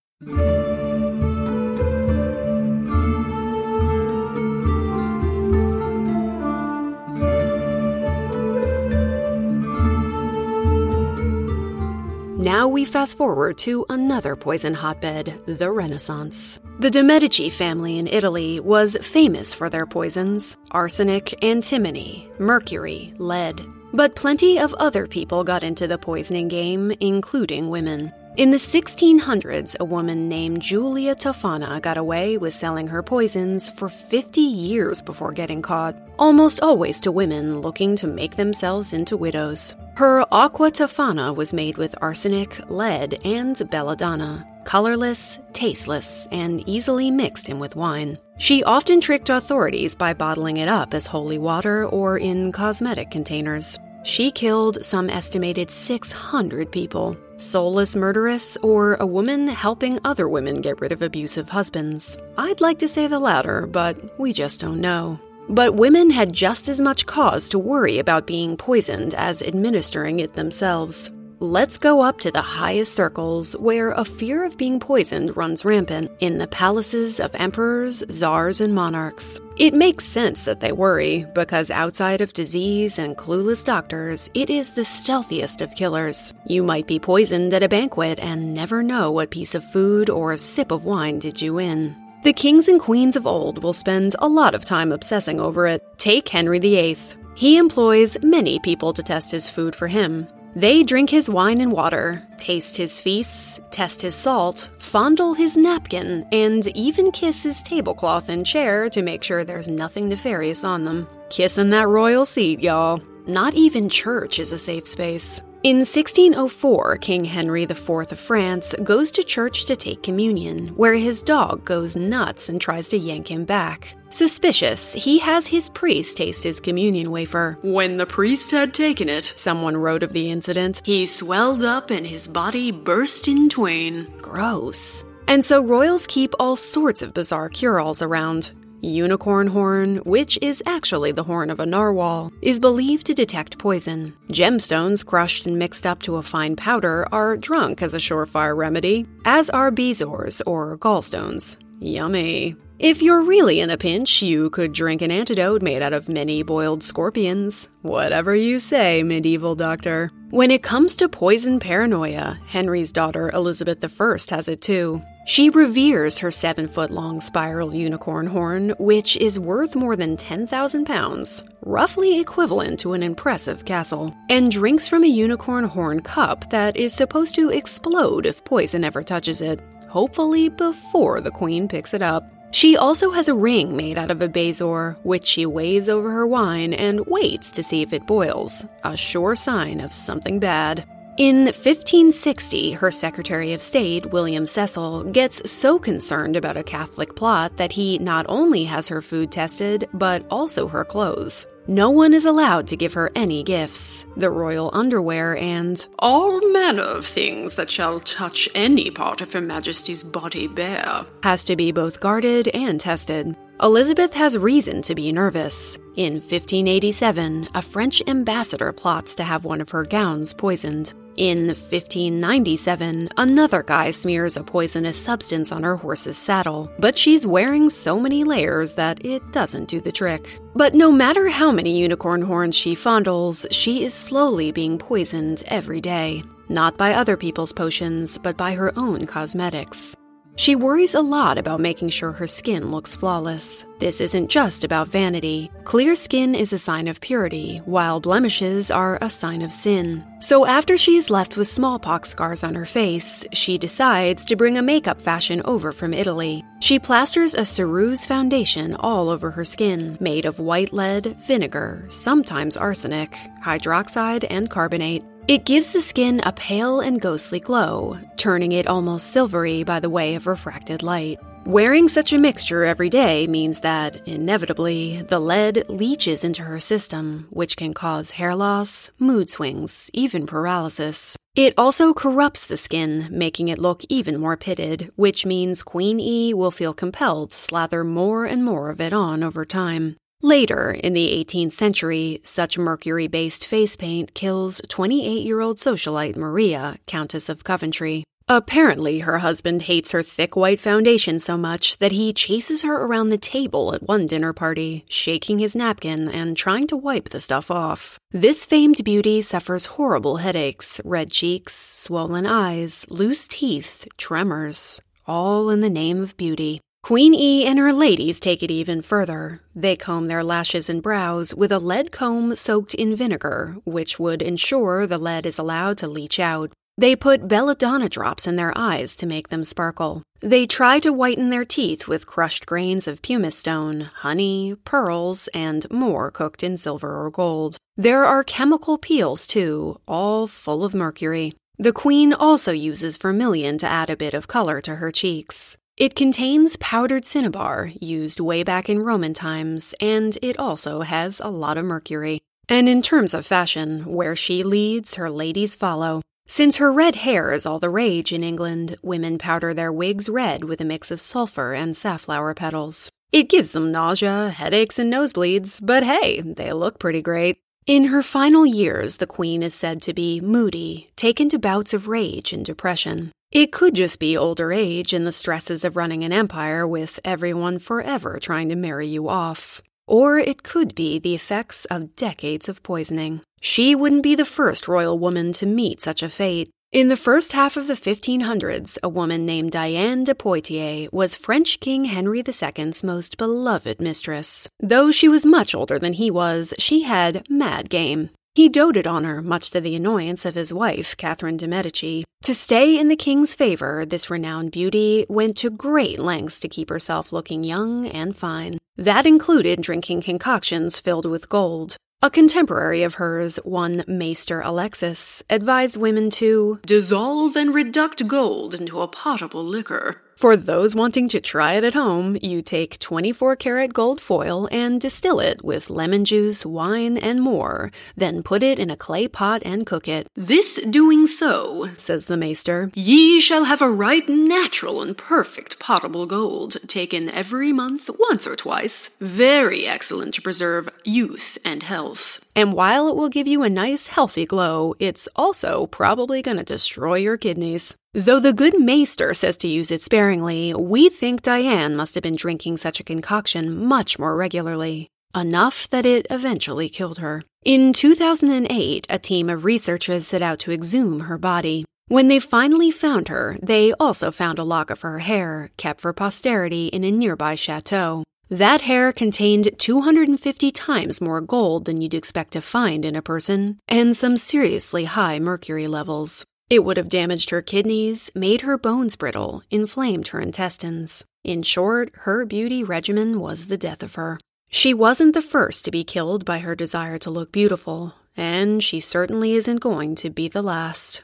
Now 12.41 12.69
we 12.69 12.87
fast 12.87 13.19
forward 13.19 13.59
to 13.59 13.85
another 13.91 14.35
poison 14.35 14.73
hotbed, 14.73 15.39
the 15.45 15.71
Renaissance. 15.71 16.59
The 16.79 16.91
de' 16.91 17.03
Medici 17.03 17.51
family 17.51 17.99
in 17.99 18.07
Italy 18.07 18.61
was 18.61 18.97
famous 19.03 19.53
for 19.53 19.69
their 19.69 19.85
poisons 19.85 20.57
arsenic, 20.71 21.45
antimony, 21.45 22.31
mercury, 22.39 23.13
lead. 23.19 23.61
But 23.93 24.15
plenty 24.15 24.59
of 24.59 24.73
other 24.79 25.07
people 25.07 25.45
got 25.45 25.63
into 25.63 25.87
the 25.87 25.99
poisoning 25.99 26.49
game, 26.49 26.93
including 27.01 27.69
women. 27.69 28.11
In 28.39 28.53
the 28.53 28.57
1600s, 28.57 29.77
a 29.79 29.85
woman 29.85 30.31
named 30.31 30.63
Julia 30.63 31.15
Tofana 31.15 31.83
got 31.83 31.99
away 31.99 32.39
with 32.39 32.55
selling 32.55 32.87
her 32.87 33.03
poisons 33.03 33.69
for 33.69 33.91
50 33.91 34.41
years 34.41 35.03
before 35.03 35.33
getting 35.33 35.61
caught, 35.61 35.95
almost 36.19 36.61
always 36.61 37.01
to 37.01 37.13
women 37.13 37.61
looking 37.61 37.97
to 37.97 38.07
make 38.07 38.37
themselves 38.37 38.95
into 38.95 39.19
widows. 39.19 39.75
Her 39.97 40.25
aqua 40.33 40.71
tofana 40.71 41.35
was 41.35 41.53
made 41.53 41.77
with 41.77 41.95
arsenic, 42.01 42.59
lead, 42.71 43.19
and 43.25 43.61
belladonna, 43.71 44.47
colorless, 44.65 45.39
tasteless, 45.53 46.27
and 46.31 46.67
easily 46.69 47.11
mixed 47.11 47.49
in 47.49 47.59
with 47.59 47.77
wine. 47.77 48.19
She 48.39 48.65
often 48.65 49.01
tricked 49.01 49.29
authorities 49.29 49.95
by 49.95 50.15
bottling 50.15 50.57
it 50.57 50.69
up 50.69 50.95
as 50.95 51.07
holy 51.07 51.39
water 51.39 51.87
or 51.87 52.17
in 52.17 52.53
cosmetic 52.53 53.11
containers. 53.11 53.79
She 54.03 54.31
killed 54.31 54.83
some 54.83 55.11
estimated 55.11 55.71
600 55.71 56.73
people. 56.73 57.17
Soulless 57.37 57.95
murderess, 57.97 58.57
or 58.63 58.95
a 58.95 59.07
woman 59.07 59.49
helping 59.49 59.99
other 60.05 60.29
women 60.29 60.63
get 60.63 60.81
rid 60.81 60.93
of 60.93 61.03
abusive 61.03 61.49
husbands? 61.49 62.19
I'd 62.39 62.61
like 62.61 62.79
to 62.79 62.89
say 62.89 63.07
the 63.07 63.19
latter, 63.19 63.67
but 63.67 64.19
we 64.19 64.33
just 64.33 64.61
don't 64.61 64.81
know. 64.81 65.19
But 65.51 65.75
women 65.75 66.11
had 66.11 66.33
just 66.33 66.69
as 66.69 66.81
much 66.81 67.07
cause 67.07 67.49
to 67.49 67.59
worry 67.59 67.99
about 67.99 68.25
being 68.25 68.57
poisoned 68.57 69.15
as 69.15 69.43
administering 69.43 70.21
it 70.21 70.35
themselves. 70.35 71.11
Let's 71.41 71.77
go 71.77 72.03
up 72.03 72.21
to 72.21 72.31
the 72.31 72.41
highest 72.41 72.95
circles 72.95 73.57
where 73.57 73.91
a 73.91 74.05
fear 74.05 74.45
of 74.45 74.57
being 74.57 74.79
poisoned 74.79 75.37
runs 75.37 75.65
rampant 75.65 76.13
in 76.21 76.39
the 76.39 76.47
palaces 76.47 77.19
of 77.19 77.35
emperors, 77.35 78.05
czars, 78.13 78.61
and 78.61 78.75
monarchs. 78.75 79.41
It 79.57 79.75
makes 79.75 80.05
sense 80.05 80.45
that 80.45 80.61
they 80.61 80.71
worry, 80.71 81.27
because 81.35 81.71
outside 81.71 82.21
of 82.21 82.33
disease 82.33 82.99
and 82.99 83.17
clueless 83.17 83.65
doctors, 83.65 84.31
it 84.35 84.51
is 84.51 84.71
the 84.71 84.85
stealthiest 84.85 85.63
of 85.63 85.75
killers. 85.75 86.33
You 86.47 86.63
might 86.63 86.87
be 86.87 87.01
poisoned 87.01 87.53
at 87.55 87.65
a 87.65 87.69
banquet 87.69 88.21
and 88.21 88.55
never 88.55 88.85
know 88.85 89.11
what 89.11 89.31
piece 89.31 89.57
of 89.57 89.65
food 89.65 90.11
or 90.11 90.31
a 90.31 90.39
sip 90.39 90.71
of 90.71 90.85
wine 90.85 91.19
did 91.19 91.43
you 91.43 91.59
in. 91.59 91.97
The 92.23 92.33
kings 92.33 92.69
and 92.69 92.81
queens 92.81 93.17
of 93.17 93.27
old 93.27 93.63
will 93.63 93.73
spend 93.73 94.15
a 94.19 94.29
lot 94.29 94.55
of 94.55 94.65
time 94.65 94.93
obsessing 94.93 95.41
over 95.41 95.67
it. 95.67 95.83
Take 95.99 96.29
Henry 96.29 96.59
VIII. 96.59 96.99
He 97.35 97.57
employs 97.57 98.23
many 98.23 98.59
people 98.61 98.93
to 98.93 99.03
test 99.03 99.31
his 99.31 99.49
food 99.49 99.75
for 99.75 99.89
him, 99.89 100.29
they 100.57 100.83
drink 100.83 101.11
his 101.11 101.31
wine 101.31 101.61
and 101.61 101.71
water, 101.71 102.27
taste 102.37 102.77
his 102.77 102.99
feasts, 102.99 103.61
test 103.71 104.03
his 104.03 104.17
salt, 104.17 104.69
fondle 104.81 105.33
his 105.35 105.57
napkin, 105.57 106.27
and 106.33 106.67
even 106.77 107.13
kiss 107.13 107.45
his 107.45 107.63
tablecloth 107.63 108.29
and 108.29 108.45
chair 108.45 108.91
to 108.91 109.03
make 109.03 109.23
sure 109.23 109.45
there's 109.45 109.69
nothing 109.69 110.09
nefarious 110.09 110.65
on 110.65 110.85
them. 110.85 111.07
Kissing 111.29 111.71
that 111.71 111.87
royal 111.87 112.27
seat, 112.27 112.61
y'all. 112.61 113.01
Not 113.29 113.55
even 113.55 113.89
church 113.89 114.41
is 114.41 114.51
a 114.51 114.59
safe 114.59 114.89
space. 114.89 115.41
In 115.63 115.81
1604, 115.81 116.97
King 117.03 117.23
Henry 117.27 117.65
IV 117.65 117.91
of 117.91 118.19
France 118.19 118.75
goes 118.83 119.11
to 119.11 119.23
church 119.23 119.67
to 119.67 119.77
take 119.77 120.03
communion, 120.03 120.69
where 120.69 120.95
his 120.95 121.21
dog 121.21 121.67
goes 121.67 121.97
nuts 121.97 122.49
and 122.49 122.59
tries 122.59 122.89
to 122.89 122.97
yank 122.97 123.31
him 123.31 123.45
back. 123.45 123.95
Suspicious, 124.09 124.95
he 124.95 125.19
has 125.19 125.47
his 125.47 125.69
priest 125.69 126.17
taste 126.17 126.45
his 126.45 126.61
communion 126.61 127.11
wafer. 127.11 127.59
When 127.61 127.99
the 127.99 128.07
priest 128.07 128.53
had 128.53 128.73
taken 128.73 129.11
it, 129.11 129.35
someone 129.37 129.77
wrote 129.77 130.03
of 130.03 130.15
the 130.15 130.31
incident, 130.31 130.81
he 130.83 131.05
swelled 131.05 131.63
up 131.63 131.91
and 131.91 132.07
his 132.07 132.27
body 132.27 132.71
burst 132.71 133.29
in 133.29 133.51
twain. 133.51 134.11
Gross. 134.23 135.05
And 135.29 135.45
so 135.45 135.63
royals 135.63 136.07
keep 136.07 136.35
all 136.41 136.57
sorts 136.57 137.03
of 137.03 137.13
bizarre 137.13 137.51
cure 137.51 137.79
alls 137.79 138.01
around. 138.01 138.53
Unicorn 138.83 139.47
horn, 139.49 139.97
which 139.99 140.39
is 140.41 140.63
actually 140.67 141.13
the 141.13 141.25
horn 141.25 141.51
of 141.51 141.61
a 141.61 141.67
narwhal, 141.67 142.33
is 142.43 142.59
believed 142.59 143.07
to 143.07 143.15
detect 143.15 143.59
poison. 143.59 144.17
Gemstones 144.29 145.05
crushed 145.05 145.47
and 145.47 145.59
mixed 145.59 145.87
up 145.87 146.03
to 146.03 146.17
a 146.17 146.23
fine 146.23 146.57
powder 146.57 147.07
are 147.13 147.37
drunk 147.37 147.83
as 147.83 147.95
a 147.95 147.99
surefire 147.99 148.57
remedy, 148.57 149.07
as 149.25 149.51
are 149.51 149.71
bezoars 149.71 150.41
or 150.47 150.79
gallstones. 150.79 151.57
Yummy. 151.79 152.57
If 152.79 153.03
you're 153.03 153.21
really 153.21 153.61
in 153.61 153.69
a 153.69 153.77
pinch, 153.77 154.23
you 154.23 154.49
could 154.49 154.73
drink 154.73 155.03
an 155.03 155.11
antidote 155.11 155.61
made 155.61 155.83
out 155.83 155.93
of 155.93 156.09
many 156.09 156.43
boiled 156.43 156.83
scorpions. 156.83 157.69
Whatever 157.83 158.35
you 158.35 158.59
say, 158.59 159.03
medieval 159.03 159.55
doctor. 159.55 160.11
When 160.31 160.51
it 160.51 160.63
comes 160.63 160.97
to 160.97 161.09
poison 161.09 161.61
paranoia, 161.61 162.41
Henry's 162.47 162.91
daughter 162.91 163.31
Elizabeth 163.31 163.85
I 163.85 164.35
has 164.35 164.49
it 164.49 164.63
too. 164.63 165.03
She 165.31 165.49
reveres 165.49 166.19
her 166.19 166.33
seven 166.33 166.67
foot 166.67 166.91
long 166.91 167.21
spiral 167.21 167.73
unicorn 167.73 168.27
horn, 168.27 168.71
which 168.81 169.17
is 169.19 169.39
worth 169.39 169.77
more 169.77 169.95
than 169.95 170.17
10,000 170.17 170.85
pounds, 170.85 171.45
roughly 171.61 172.19
equivalent 172.19 172.81
to 172.81 172.95
an 172.95 173.05
impressive 173.05 173.65
castle, 173.65 174.13
and 174.29 174.51
drinks 174.51 174.89
from 174.89 175.05
a 175.05 175.07
unicorn 175.07 175.63
horn 175.63 176.01
cup 176.01 176.51
that 176.51 176.77
is 176.77 176.93
supposed 176.93 177.37
to 177.37 177.49
explode 177.49 178.27
if 178.27 178.43
poison 178.43 178.83
ever 178.83 179.03
touches 179.03 179.41
it, 179.41 179.61
hopefully 179.89 180.49
before 180.49 181.21
the 181.21 181.31
queen 181.31 181.69
picks 181.69 181.95
it 181.95 182.03
up. 182.03 182.29
She 182.51 182.77
also 182.77 183.13
has 183.13 183.29
a 183.29 183.33
ring 183.49 183.77
made 183.77 183.99
out 183.99 184.11
of 184.11 184.23
a 184.23 184.29
bezoar, 184.29 184.99
which 185.05 185.27
she 185.27 185.47
waves 185.47 185.89
over 185.89 186.11
her 186.11 186.27
wine 186.27 186.75
and 186.75 187.07
waits 187.07 187.53
to 187.53 187.63
see 187.63 187.83
if 187.83 187.93
it 187.93 188.05
boils, 188.05 188.67
a 188.83 188.97
sure 188.97 189.37
sign 189.37 189.79
of 189.79 189.93
something 189.93 190.41
bad. 190.41 190.85
In 191.17 191.45
1560, 191.45 192.73
her 192.73 192.91
Secretary 192.91 193.53
of 193.53 193.61
State, 193.61 194.07
William 194.07 194.47
Cecil, 194.47 195.05
gets 195.05 195.51
so 195.51 195.79
concerned 195.79 196.37
about 196.37 196.57
a 196.57 196.63
Catholic 196.63 197.15
plot 197.15 197.57
that 197.59 197.73
he 197.73 197.99
not 197.99 198.25
only 198.29 198.65
has 198.65 198.89
her 198.89 199.03
food 199.03 199.31
tested, 199.31 199.89
but 199.93 200.25
also 200.31 200.69
her 200.69 200.85
clothes. 200.85 201.47
No 201.67 201.91
one 201.91 202.15
is 202.15 202.25
allowed 202.25 202.67
to 202.69 202.77
give 202.77 202.95
her 202.95 203.13
any 203.15 203.43
gifts, 203.43 204.07
the 204.17 204.31
royal 204.31 204.71
underwear, 204.73 205.37
and 205.37 205.87
all 205.99 206.41
manner 206.53 206.83
of 206.83 207.07
things 207.07 207.57
that 207.57 207.71
shall 207.71 208.01
touch 208.01 208.49
any 208.55 208.91
part 208.91 209.21
of 209.21 209.33
Her 209.33 209.41
Majesty's 209.41 210.03
body 210.03 210.47
bare 210.47 211.05
has 211.23 211.45
to 211.45 211.55
be 211.55 211.71
both 211.71 212.01
guarded 212.01 212.49
and 212.49 212.81
tested. 212.81 213.37
Elizabeth 213.63 214.15
has 214.15 214.39
reason 214.39 214.81
to 214.81 214.95
be 214.95 215.13
nervous. 215.13 215.77
In 215.97 216.15
1587, 216.15 217.49
a 217.55 217.61
French 217.61 218.03
ambassador 218.07 218.73
plots 218.73 219.15
to 219.17 219.23
have 219.23 219.45
one 219.45 219.61
of 219.61 219.69
her 219.69 219.85
gowns 219.85 220.33
poisoned. 220.33 220.95
In 221.19 221.49
1597, 221.49 223.11
another 223.19 223.63
guy 223.63 223.91
smears 223.91 224.39
a 224.39 224.45
poisonous 224.45 224.97
substance 224.97 225.53
on 225.53 225.63
her 225.63 225.77
horse's 225.77 226.17
saddle, 226.17 226.73
but 226.79 226.97
she's 226.97 227.27
wearing 227.27 227.69
so 227.69 228.01
many 228.01 228.25
layers 228.25 228.73
that 228.77 229.05
it 229.05 229.31
doesn't 229.31 229.69
do 229.69 229.79
the 229.79 229.93
trick. 229.93 230.41
But 230.55 230.73
no 230.73 230.91
matter 230.91 231.29
how 231.29 231.53
many 231.53 231.79
unicorn 231.79 232.23
horns 232.23 232.57
she 232.57 232.75
fondles, 232.75 233.47
she 233.51 233.85
is 233.85 233.93
slowly 233.93 234.53
being 234.53 234.79
poisoned 234.79 235.43
every 235.49 235.83
day. 235.83 236.25
Not 236.49 236.79
by 236.79 236.95
other 236.95 237.19
people's 237.19 237.53
potions, 237.53 238.17
but 238.17 238.39
by 238.39 238.55
her 238.55 238.73
own 238.79 239.07
cosmetics. 239.07 239.97
She 240.41 240.57
worries 240.57 240.95
a 240.95 241.03
lot 241.03 241.37
about 241.37 241.61
making 241.61 241.91
sure 241.91 242.13
her 242.13 242.27
skin 242.27 242.71
looks 242.71 242.95
flawless. 242.95 243.67
This 243.79 244.01
isn't 244.01 244.31
just 244.31 244.65
about 244.65 244.89
vanity. 244.89 245.51
Clear 245.65 245.95
skin 245.95 246.35
is 246.35 246.55
a 246.55 246.59
sign 246.59 246.89
of 246.89 246.99
purity, 247.03 247.59
while 247.67 248.01
blemishes 248.01 248.71
are 248.71 248.97
a 249.03 249.11
sign 249.11 249.43
of 249.43 249.53
sin. 249.53 250.03
So 250.21 250.47
after 250.47 250.79
she 250.79 250.97
is 250.97 251.11
left 251.11 251.37
with 251.37 251.47
smallpox 251.47 252.09
scars 252.09 252.43
on 252.43 252.55
her 252.55 252.65
face, 252.65 253.27
she 253.35 253.59
decides 253.59 254.25
to 254.25 254.35
bring 254.35 254.57
a 254.57 254.63
makeup 254.63 255.03
fashion 255.03 255.43
over 255.45 255.73
from 255.73 255.93
Italy. 255.93 256.43
She 256.61 256.79
plasters 256.79 257.35
a 257.35 257.45
ceruse 257.45 258.07
foundation 258.07 258.75
all 258.77 259.11
over 259.11 259.31
her 259.33 259.45
skin, 259.45 259.99
made 260.01 260.25
of 260.25 260.41
white 260.41 260.73
lead, 260.73 261.19
vinegar, 261.21 261.85
sometimes 261.89 262.57
arsenic, 262.57 263.15
hydroxide, 263.45 264.27
and 264.31 264.49
carbonate. 264.49 265.05
It 265.31 265.45
gives 265.45 265.71
the 265.71 265.81
skin 265.81 266.21
a 266.27 266.33
pale 266.33 266.81
and 266.81 267.01
ghostly 267.01 267.39
glow, 267.39 268.01
turning 268.17 268.51
it 268.51 268.67
almost 268.67 269.13
silvery 269.13 269.63
by 269.63 269.79
the 269.79 269.89
way 269.89 270.17
of 270.17 270.27
refracted 270.27 270.83
light. 270.83 271.21
Wearing 271.47 271.87
such 271.87 272.13
a 272.13 272.19
mixture 272.19 272.65
every 272.65 272.91
day 272.91 273.29
means 273.29 273.61
that, 273.61 274.09
inevitably, 274.09 275.03
the 275.03 275.21
lead 275.21 275.69
leaches 275.69 276.25
into 276.25 276.43
her 276.43 276.59
system, 276.59 277.29
which 277.31 277.57
can 277.57 277.75
cause 277.75 278.11
hair 278.11 278.35
loss, 278.35 278.91
mood 278.99 279.31
swings, 279.31 279.89
even 279.93 280.27
paralysis. 280.27 281.17
It 281.37 281.55
also 281.57 281.95
corrupts 281.95 282.45
the 282.47 282.57
skin, 282.57 283.07
making 283.13 283.47
it 283.47 283.61
look 283.61 283.83
even 283.89 284.19
more 284.19 284.37
pitted, 284.37 284.91
which 284.97 285.25
means 285.25 285.63
Queen 285.63 286.01
E 286.01 286.35
will 286.35 286.51
feel 286.51 286.75
compelled 286.75 287.31
to 287.31 287.37
slather 287.37 287.85
more 287.85 288.25
and 288.25 288.45
more 288.45 288.69
of 288.69 288.81
it 288.81 288.93
on 288.93 289.23
over 289.23 289.45
time. 289.45 289.95
Later, 290.23 290.71
in 290.71 290.93
the 290.93 291.25
18th 291.25 291.55
century, 291.55 292.21
such 292.23 292.59
mercury 292.59 293.07
based 293.07 293.47
face 293.47 293.75
paint 293.75 294.13
kills 294.13 294.61
28 294.69 295.23
year 295.23 295.41
old 295.41 295.57
socialite 295.57 296.15
Maria, 296.15 296.77
Countess 296.87 297.31
of 297.31 297.43
Coventry. 297.43 298.05
Apparently, 298.29 299.01
her 299.01 299.19
husband 299.19 299.63
hates 299.63 299.93
her 299.93 300.03
thick 300.03 300.37
white 300.37 300.61
foundation 300.61 301.19
so 301.21 301.39
much 301.39 301.79
that 301.79 301.93
he 301.93 302.13
chases 302.13 302.63
her 302.63 302.85
around 302.85 303.09
the 303.09 303.19
table 303.19 303.75
at 303.75 303.83
one 303.85 304.07
dinner 304.07 304.35
party, 304.35 304.85
shaking 304.91 305.39
his 305.39 305.57
napkin 305.57 306.09
and 306.09 306.37
trying 306.37 306.67
to 306.67 306.77
wipe 306.77 307.09
the 307.09 307.21
stuff 307.21 307.51
off. 307.51 307.99
This 308.11 308.45
famed 308.45 308.85
beauty 308.85 309.23
suffers 309.23 309.67
horrible 309.67 310.19
headaches, 310.19 310.83
red 310.85 311.11
cheeks, 311.11 311.57
swollen 311.57 312.27
eyes, 312.27 312.85
loose 312.91 313.27
teeth, 313.27 313.89
tremors, 313.97 314.83
all 315.07 315.49
in 315.49 315.61
the 315.61 315.71
name 315.71 316.03
of 316.03 316.17
beauty. 316.19 316.61
Queen 316.83 317.15
E 317.15 317.45
and 317.45 317.59
her 317.59 317.73
ladies 317.73 318.19
take 318.19 318.43
it 318.43 318.51
even 318.51 318.81
further. 318.81 319.41
They 319.55 319.77
comb 319.77 320.09
their 320.09 320.25
lashes 320.25 320.69
and 320.71 320.83
brows 320.83 321.35
with 321.35 321.53
a 321.53 321.59
lead 321.59 321.93
comb 321.93 322.35
soaked 322.35 322.75
in 322.75 322.97
vinegar, 322.97 323.57
which 323.65 323.99
would 323.99 324.23
ensure 324.23 324.87
the 324.87 324.99
lead 324.99 325.27
is 325.27 325.39
allowed 325.39 325.79
to 325.79 325.87
leach 325.87 326.19
out. 326.19 326.53
They 326.79 326.97
put 326.97 327.29
belladonna 327.29 327.91
drops 327.91 328.27
in 328.27 328.37
their 328.37 328.53
eyes 328.57 328.97
to 328.97 329.07
make 329.07 329.29
them 329.29 329.45
sparkle. 329.45 330.03
They 330.23 330.47
try 330.47 330.81
to 330.81 330.93
whiten 330.93 331.29
their 331.29 331.45
teeth 331.45 331.87
with 331.87 332.07
crushed 332.07 332.47
grains 332.47 332.89
of 332.89 333.03
pumice 333.03 333.37
stone, 333.37 333.91
honey, 333.97 334.57
pearls, 334.65 335.29
and 335.35 335.71
more 335.71 336.11
cooked 336.11 336.43
in 336.43 336.57
silver 336.57 337.05
or 337.05 337.11
gold. 337.11 337.59
There 337.77 338.07
are 338.07 338.25
chemical 338.25 338.79
peels, 338.79 339.27
too, 339.27 339.79
all 339.87 340.27
full 340.27 340.65
of 340.65 340.75
mercury. 340.75 341.35
The 341.59 341.75
queen 341.75 342.15
also 342.15 342.53
uses 342.53 342.97
vermilion 342.97 343.59
to 343.59 343.69
add 343.69 343.91
a 343.91 343.97
bit 343.97 344.15
of 344.15 344.29
color 344.29 344.63
to 344.63 344.77
her 344.77 344.91
cheeks. 344.91 345.59
It 345.81 345.95
contains 345.95 346.57
powdered 346.57 347.07
cinnabar, 347.07 347.73
used 347.81 348.21
way 348.21 348.43
back 348.43 348.69
in 348.69 348.83
Roman 348.83 349.15
times, 349.15 349.75
and 349.81 350.19
it 350.21 350.39
also 350.39 350.83
has 350.83 351.21
a 351.21 351.31
lot 351.31 351.57
of 351.57 351.65
mercury. 351.65 352.21
And 352.51 352.69
in 352.69 352.83
terms 352.83 353.15
of 353.15 353.25
fashion, 353.25 353.87
where 353.87 354.15
she 354.15 354.43
leads, 354.43 354.97
her 354.97 355.11
ladies 355.11 355.55
follow. 355.55 356.03
Since 356.29 356.59
her 356.59 356.71
red 356.71 356.97
hair 356.97 357.33
is 357.33 357.47
all 357.47 357.59
the 357.59 357.71
rage 357.71 358.13
in 358.13 358.23
England, 358.23 358.77
women 358.83 359.17
powder 359.17 359.55
their 359.55 359.73
wigs 359.73 360.11
red 360.11 360.45
with 360.45 360.61
a 360.61 360.67
mix 360.67 360.91
of 360.91 361.01
sulfur 361.01 361.55
and 361.55 361.75
safflower 361.75 362.35
petals. 362.35 362.91
It 363.11 363.31
gives 363.31 363.53
them 363.53 363.73
nausea, 363.73 364.29
headaches, 364.29 364.79
and 364.79 364.93
nosebleeds, 364.93 365.65
but 365.65 365.83
hey, 365.83 366.21
they 366.21 366.53
look 366.53 366.79
pretty 366.79 367.01
great. 367.01 367.39
In 367.71 367.85
her 367.85 368.03
final 368.03 368.45
years, 368.45 368.97
the 368.97 369.07
Queen 369.07 369.45
is 369.45 369.55
said 369.55 369.81
to 369.83 369.95
be 369.95 370.21
moody, 370.21 370.89
taken 370.97 371.29
to 371.29 371.39
bouts 371.39 371.73
of 371.73 371.87
rage 371.87 372.33
and 372.33 372.45
depression. 372.45 373.13
It 373.31 373.53
could 373.53 373.77
just 373.77 374.01
be 374.01 374.17
older 374.17 374.51
age 374.51 374.93
and 374.93 375.07
the 375.07 375.13
stresses 375.13 375.63
of 375.63 375.77
running 375.77 376.03
an 376.03 376.13
empire 376.13 376.67
with 376.67 376.99
everyone 377.05 377.61
forever 377.61 378.19
trying 378.21 378.49
to 378.49 378.57
marry 378.57 378.89
you 378.89 379.09
off. 379.09 379.63
Or 379.87 380.19
it 380.19 380.43
could 380.43 380.75
be 380.75 380.99
the 380.99 381.15
effects 381.15 381.65
of 381.67 381.95
decades 381.95 382.49
of 382.49 382.65
poisoning. 382.65 383.21
She 383.41 383.77
wouldn't 383.77 384.03
be 384.03 384.17
the 384.17 384.25
first 384.25 384.67
royal 384.67 384.99
woman 384.99 385.31
to 385.35 385.47
meet 385.47 385.81
such 385.81 386.03
a 386.03 386.09
fate. 386.09 386.51
In 386.73 386.87
the 386.87 386.97
first 386.97 387.33
half 387.33 387.57
of 387.57 387.67
the 387.67 387.75
1500s, 387.75 388.79
a 388.81 388.89
woman 388.89 389.27
named 389.27 389.51
Diane 389.51 390.05
de 390.05 390.15
Poitiers 390.15 390.89
was 390.93 391.17
French 391.17 391.59
King 391.59 391.87
Henry 391.87 392.23
II's 392.25 392.85
most 392.85 393.17
beloved 393.17 393.81
mistress. 393.81 394.49
Though 394.61 394.93
she 394.93 395.09
was 395.09 395.27
much 395.27 395.53
older 395.53 395.81
than 395.81 395.95
he 395.95 396.13
was, 396.13 396.55
she 396.59 396.83
had 396.83 397.29
mad 397.29 397.71
game. 397.71 398.11
He 398.37 398.49
doted 398.49 398.87
on 398.87 399.03
her, 399.03 399.21
much 399.21 399.51
to 399.51 399.61
the 399.61 399.75
annoyance 399.75 400.25
of 400.25 400.37
his 400.37 400.55
wife, 400.55 400.97
Catherine 400.97 401.39
de' 401.39 401.49
Medici. 401.49 402.05
To 402.23 402.37
stay 402.37 402.79
in 402.79 402.87
the 402.87 402.95
king's 402.95 403.35
favor, 403.35 403.85
this 403.85 404.09
renowned 404.09 404.53
beauty 404.53 405.07
went 405.09 405.37
to 405.39 405.51
great 405.51 405.99
lengths 405.99 406.39
to 406.39 406.49
keep 406.49 406.69
herself 406.69 407.13
looking 407.13 407.43
young 407.43 407.89
and 407.89 408.17
fine. 408.17 408.59
That 408.77 409.07
included 409.07 409.61
drinking 409.61 410.03
concoctions 410.03 410.79
filled 410.79 411.07
with 411.07 411.29
gold. 411.29 411.77
A 412.03 412.09
contemporary 412.09 412.83
of 412.83 412.95
hers, 412.95 413.37
one 413.45 413.85
Maester 413.87 414.41
Alexis, 414.41 415.23
advised 415.29 415.77
women 415.77 416.09
to 416.13 416.59
dissolve 416.65 417.37
and 417.37 417.53
reduct 417.53 418.09
gold 418.09 418.55
into 418.55 418.81
a 418.81 418.89
potable 418.89 419.45
liquor. 419.45 420.01
For 420.21 420.37
those 420.37 420.75
wanting 420.75 421.09
to 421.09 421.21
try 421.23 421.55
it 421.55 421.65
at 421.65 421.73
home, 421.73 422.19
you 422.21 422.43
take 422.43 422.79
24 422.79 423.37
karat 423.37 423.73
gold 423.73 424.03
foil 424.03 424.51
and 424.53 424.79
distill 424.79 425.19
it 425.19 425.43
with 425.43 425.71
lemon 425.71 426.05
juice, 426.05 426.45
wine, 426.45 426.99
and 426.99 427.23
more, 427.23 427.73
then 427.97 428.23
put 428.23 428.43
it 428.43 428.59
in 428.59 428.69
a 428.69 428.77
clay 428.77 429.09
pot 429.09 429.41
and 429.47 429.65
cook 429.65 429.89
it. 429.89 430.09
This 430.15 430.61
doing 430.69 431.07
so, 431.07 431.71
says 431.73 432.05
the 432.05 432.19
maester, 432.19 432.71
ye 432.75 433.19
shall 433.19 433.45
have 433.45 433.63
a 433.63 433.71
right 433.71 434.07
natural 434.11 434.83
and 434.83 434.95
perfect 434.95 435.59
potable 435.59 436.05
gold, 436.05 436.69
taken 436.69 437.09
every 437.09 437.51
month 437.51 437.89
once 437.99 438.27
or 438.27 438.37
twice, 438.37 438.91
very 439.01 439.67
excellent 439.67 440.13
to 440.13 440.21
preserve 440.21 440.69
youth 440.85 441.39
and 441.47 441.63
health. 441.63 442.21
And 442.35 442.53
while 442.53 442.89
it 442.89 442.97
will 442.97 443.09
give 443.09 443.27
you 443.27 443.43
a 443.43 443.51
nice 443.51 443.89
healthy 443.89 444.25
glow, 444.25 444.75
it's 444.79 445.09
also 445.17 445.67
probably 445.67 446.23
going 446.23 446.37
to 446.37 446.45
destroy 446.45 446.97
your 446.97 447.17
kidneys. 447.17 447.75
Though 447.93 448.21
the 448.21 448.33
good 448.33 448.61
maester 448.61 449.15
says 449.15 449.37
to 449.39 449.49
use 449.49 449.71
it 449.71 449.83
sparingly, 449.83 450.55
we 450.55 450.89
think 450.89 451.23
Diane 451.23 451.75
must 451.75 451.95
have 451.95 452.03
been 452.03 452.17
drinking 452.17 452.59
such 452.59 452.79
a 452.79 452.85
concoction 452.85 453.65
much 453.65 453.99
more 453.99 454.15
regularly. 454.15 454.89
Enough 455.15 455.69
that 455.71 455.85
it 455.85 456.07
eventually 456.09 456.69
killed 456.69 456.99
her. 456.99 457.25
In 457.45 457.73
2008, 457.73 458.87
a 458.89 458.99
team 458.99 459.29
of 459.29 459.45
researchers 459.45 460.07
set 460.07 460.23
out 460.23 460.39
to 460.41 460.53
exhume 460.53 461.01
her 461.01 461.19
body. 461.19 461.65
When 461.89 462.07
they 462.07 462.21
finally 462.21 462.71
found 462.71 463.09
her, 463.09 463.37
they 463.43 463.73
also 463.81 464.13
found 464.13 464.39
a 464.39 464.45
lock 464.45 464.71
of 464.71 464.83
her 464.83 465.01
hair, 465.01 465.51
kept 465.57 465.81
for 465.81 465.93
posterity 465.93 466.69
in 466.69 466.85
a 466.85 466.93
nearby 466.93 467.35
chateau. 467.35 468.05
That 468.31 468.61
hair 468.61 468.93
contained 468.93 469.51
250 469.59 470.53
times 470.53 471.01
more 471.01 471.21
gold 471.21 471.65
than 471.65 471.81
you'd 471.81 471.95
expect 471.95 472.33
to 472.35 472.41
find 472.41 472.85
in 472.85 472.95
a 472.95 473.03
person, 473.03 473.59
and 473.67 473.97
some 473.97 474.17
seriously 474.17 474.85
high 474.85 475.19
mercury 475.19 475.67
levels. 475.67 476.25
It 476.49 476.65
would 476.65 476.77
have 476.77 476.89
damaged 476.89 477.31
her 477.31 477.43
kidneys, 477.43 478.09
made 478.15 478.43
her 478.43 478.57
bones 478.57 478.95
brittle, 478.95 479.43
inflamed 479.51 480.09
her 480.09 480.21
intestines. 480.21 481.05
In 481.25 481.43
short, 481.43 481.91
her 482.07 482.25
beauty 482.25 482.63
regimen 482.63 483.19
was 483.19 483.47
the 483.47 483.59
death 483.59 483.83
of 483.83 483.97
her. 483.97 484.21
She 484.49 484.73
wasn't 484.73 485.15
the 485.15 485.23
first 485.23 485.65
to 485.65 485.73
be 485.73 485.83
killed 485.83 486.25
by 486.25 486.39
her 486.39 486.55
desire 486.55 486.99
to 486.99 487.11
look 487.11 487.33
beautiful, 487.33 487.95
and 488.17 488.63
she 488.63 488.79
certainly 488.79 489.33
isn't 489.33 489.59
going 489.59 489.97
to 489.97 490.09
be 490.09 490.29
the 490.29 490.43
last. 490.43 491.03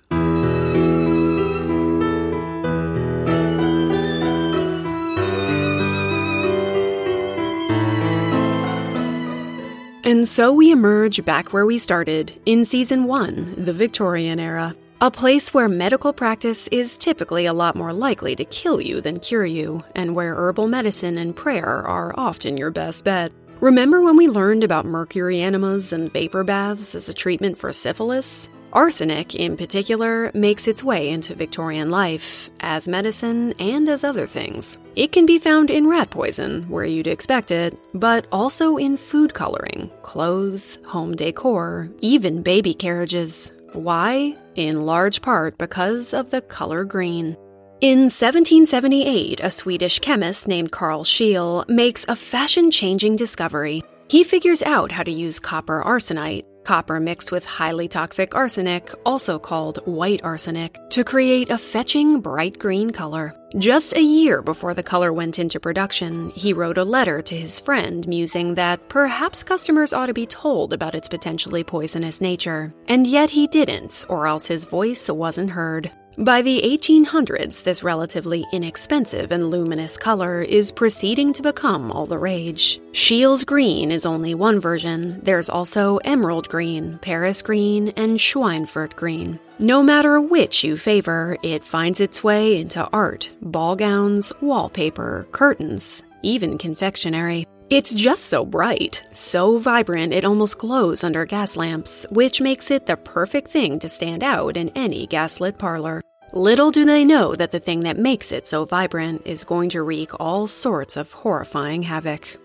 And 10.07 10.29
so 10.29 10.53
we 10.53 10.71
emerge 10.71 11.25
back 11.25 11.53
where 11.53 11.66
we 11.66 11.79
started, 11.79 12.40
in 12.47 12.64
season 12.64 13.07
one, 13.07 13.53
the 13.57 13.73
Victorian 13.73 14.38
era. 14.38 14.77
A 15.01 15.11
place 15.11 15.53
where 15.53 15.69
medical 15.69 16.12
practice 16.12 16.69
is 16.69 16.97
typically 16.97 17.47
a 17.47 17.53
lot 17.53 17.75
more 17.75 17.92
likely 17.92 18.37
to 18.37 18.45
kill 18.45 18.81
you 18.81 19.01
than 19.01 19.19
cure 19.19 19.45
you, 19.45 19.83
and 19.97 20.14
where 20.14 20.37
herbal 20.37 20.69
medicine 20.69 21.19
and 21.19 21.35
prayer 21.35 21.66
are 21.66 22.14
often 22.16 22.57
your 22.57 22.71
best 22.71 23.03
bet. 23.03 23.33
Remember 23.59 24.01
when 24.01 24.16
we 24.16 24.29
learned 24.29 24.62
about 24.62 24.87
mercury 24.87 25.40
enemas 25.40 25.92
and 25.92 26.12
vapor 26.12 26.45
baths 26.45 26.95
as 26.95 27.09
a 27.09 27.14
treatment 27.14 27.59
for 27.59 27.73
syphilis? 27.73 28.49
Arsenic, 28.77 29.35
in 29.35 29.57
particular, 29.57 30.31
makes 30.35 30.69
its 30.69 30.85
way 30.85 31.09
into 31.09 31.35
Victorian 31.35 31.91
life 31.91 32.51
as 32.61 32.87
medicine 32.87 33.55
and 33.59 33.89
as 33.89 34.05
other 34.05 34.27
things. 34.27 34.79
It 34.95 35.12
can 35.12 35.25
be 35.25 35.39
found 35.39 35.71
in 35.71 35.89
rat 35.89 36.11
poison, 36.11 36.69
where 36.69 36.85
you'd 36.85 37.07
expect 37.07 37.51
it, 37.51 37.77
but 37.95 38.27
also 38.31 38.77
in 38.77 38.99
food 38.99 39.33
coloring, 39.33 39.91
clothes, 40.03 40.79
home 40.85 41.17
decor, 41.17 41.91
even 42.01 42.43
baby 42.43 42.75
carriages. 42.75 43.51
Why? 43.73 44.37
in 44.57 44.81
large 44.81 45.23
part 45.23 45.57
because 45.59 46.12
of 46.15 46.31
the 46.31 46.41
color 46.41 46.85
green. 46.85 47.37
In 47.81 48.09
1778, 48.09 49.41
a 49.41 49.51
Swedish 49.51 49.99
chemist 49.99 50.49
named 50.49 50.73
Carl 50.73 51.05
Scheele 51.05 51.69
makes 51.69 52.07
a 52.09 52.17
fashion 52.17 52.71
changing 52.71 53.17
discovery. 53.17 53.83
He 54.09 54.25
figures 54.25 54.62
out 54.62 54.91
how 54.91 55.03
to 55.03 55.12
use 55.12 55.39
copper 55.39 55.83
arsenite, 55.85 56.47
copper 56.66 56.98
mixed 56.98 57.31
with 57.31 57.44
highly 57.44 57.87
toxic 57.87 58.35
arsenic, 58.35 58.92
also 59.07 59.38
called 59.38 59.79
white 59.87 60.22
arsenic, 60.24 60.79
to 60.90 61.05
create 61.05 61.48
a 61.50 61.57
fetching 61.57 62.20
bright 62.20 62.59
green 62.59 62.90
color. 62.90 63.35
Just 63.57 63.94
a 63.94 64.02
year 64.02 64.42
before 64.42 64.74
the 64.74 64.83
color 64.83 65.12
went 65.12 65.38
into 65.38 65.61
production, 65.61 66.31
he 66.31 66.52
wrote 66.52 66.76
a 66.76 66.85
letter 66.85 67.22
to 67.22 67.35
his 67.37 67.61
friend 67.61 68.07
musing 68.09 68.57
that 68.57 68.88
perhaps 68.88 69.44
customers 69.44 69.92
ought 69.92 70.07
to 70.07 70.12
be 70.12 70.26
told 70.26 70.72
about 70.72 70.96
its 70.96 71.09
potentially 71.09 71.62
poisonous 71.62 72.20
nature. 72.20 72.74
And 72.88 73.07
yet 73.07 73.31
he 73.31 73.46
didn't, 73.46 74.05
or 74.09 74.26
else 74.26 74.46
his 74.46 74.64
voice 74.64 75.09
wasn't 75.09 75.52
heard. 75.52 75.92
By 76.18 76.40
the 76.40 76.62
1800s, 76.62 77.62
this 77.62 77.83
relatively 77.83 78.46
inexpensive 78.50 79.33
and 79.33 79.50
luminous 79.50 79.98
color 79.98 80.40
is 80.40 80.72
proceeding 80.72 81.35
to 81.35 81.42
become 81.42 81.92
all 81.92 82.07
the 82.07 82.18
rage. 82.18 82.81
Scheele's 82.92 83.44
green 83.44 83.92
is 83.92 84.07
only 84.07 84.35
one 84.35 84.59
version. 84.59 85.20
There's 85.22 85.50
also 85.50 85.98
emerald 85.98 86.48
green, 86.48 86.98
Paris 87.02 87.42
green, 87.42 87.90
and 87.98 88.18
Schweinfurt 88.18 88.96
green. 88.96 89.38
No 89.59 89.83
matter 89.83 90.18
which 90.18 90.64
you 90.64 90.79
favor, 90.79 91.37
it 91.42 91.62
finds 91.62 92.00
its 92.00 92.24
way 92.24 92.59
into 92.62 92.88
art, 92.94 93.31
ball 93.42 93.76
gowns, 93.76 94.33
wallpaper, 94.40 95.29
curtains, 95.33 96.02
even 96.22 96.57
confectionery. 96.57 97.44
It's 97.68 97.92
just 97.92 98.26
so 98.26 98.44
bright, 98.44 99.02
so 99.12 99.59
vibrant 99.59 100.12
it 100.12 100.24
almost 100.24 100.57
glows 100.57 101.02
under 101.02 101.26
gas 101.26 101.57
lamps, 101.57 102.07
which 102.11 102.40
makes 102.40 102.70
it 102.70 102.87
the 102.87 102.96
perfect 102.96 103.50
thing 103.50 103.81
to 103.81 103.88
stand 103.88 104.22
out 104.22 104.57
in 104.57 104.70
any 104.76 105.09
gaslit 105.09 105.59
parlor. 105.59 106.00
Little 106.33 106.70
do 106.70 106.85
they 106.85 107.05
know 107.05 107.35
that 107.35 107.50
the 107.50 107.59
thing 107.59 107.81
that 107.81 107.98
makes 107.98 108.31
it 108.31 108.46
so 108.46 108.66
vibrant 108.66 109.22
is 109.26 109.42
going 109.42 109.70
to 109.70 109.83
wreak 109.83 110.11
all 110.20 110.46
sorts 110.46 110.96
of 110.96 111.11
horrifying 111.11 111.83
havoc. 111.83 112.38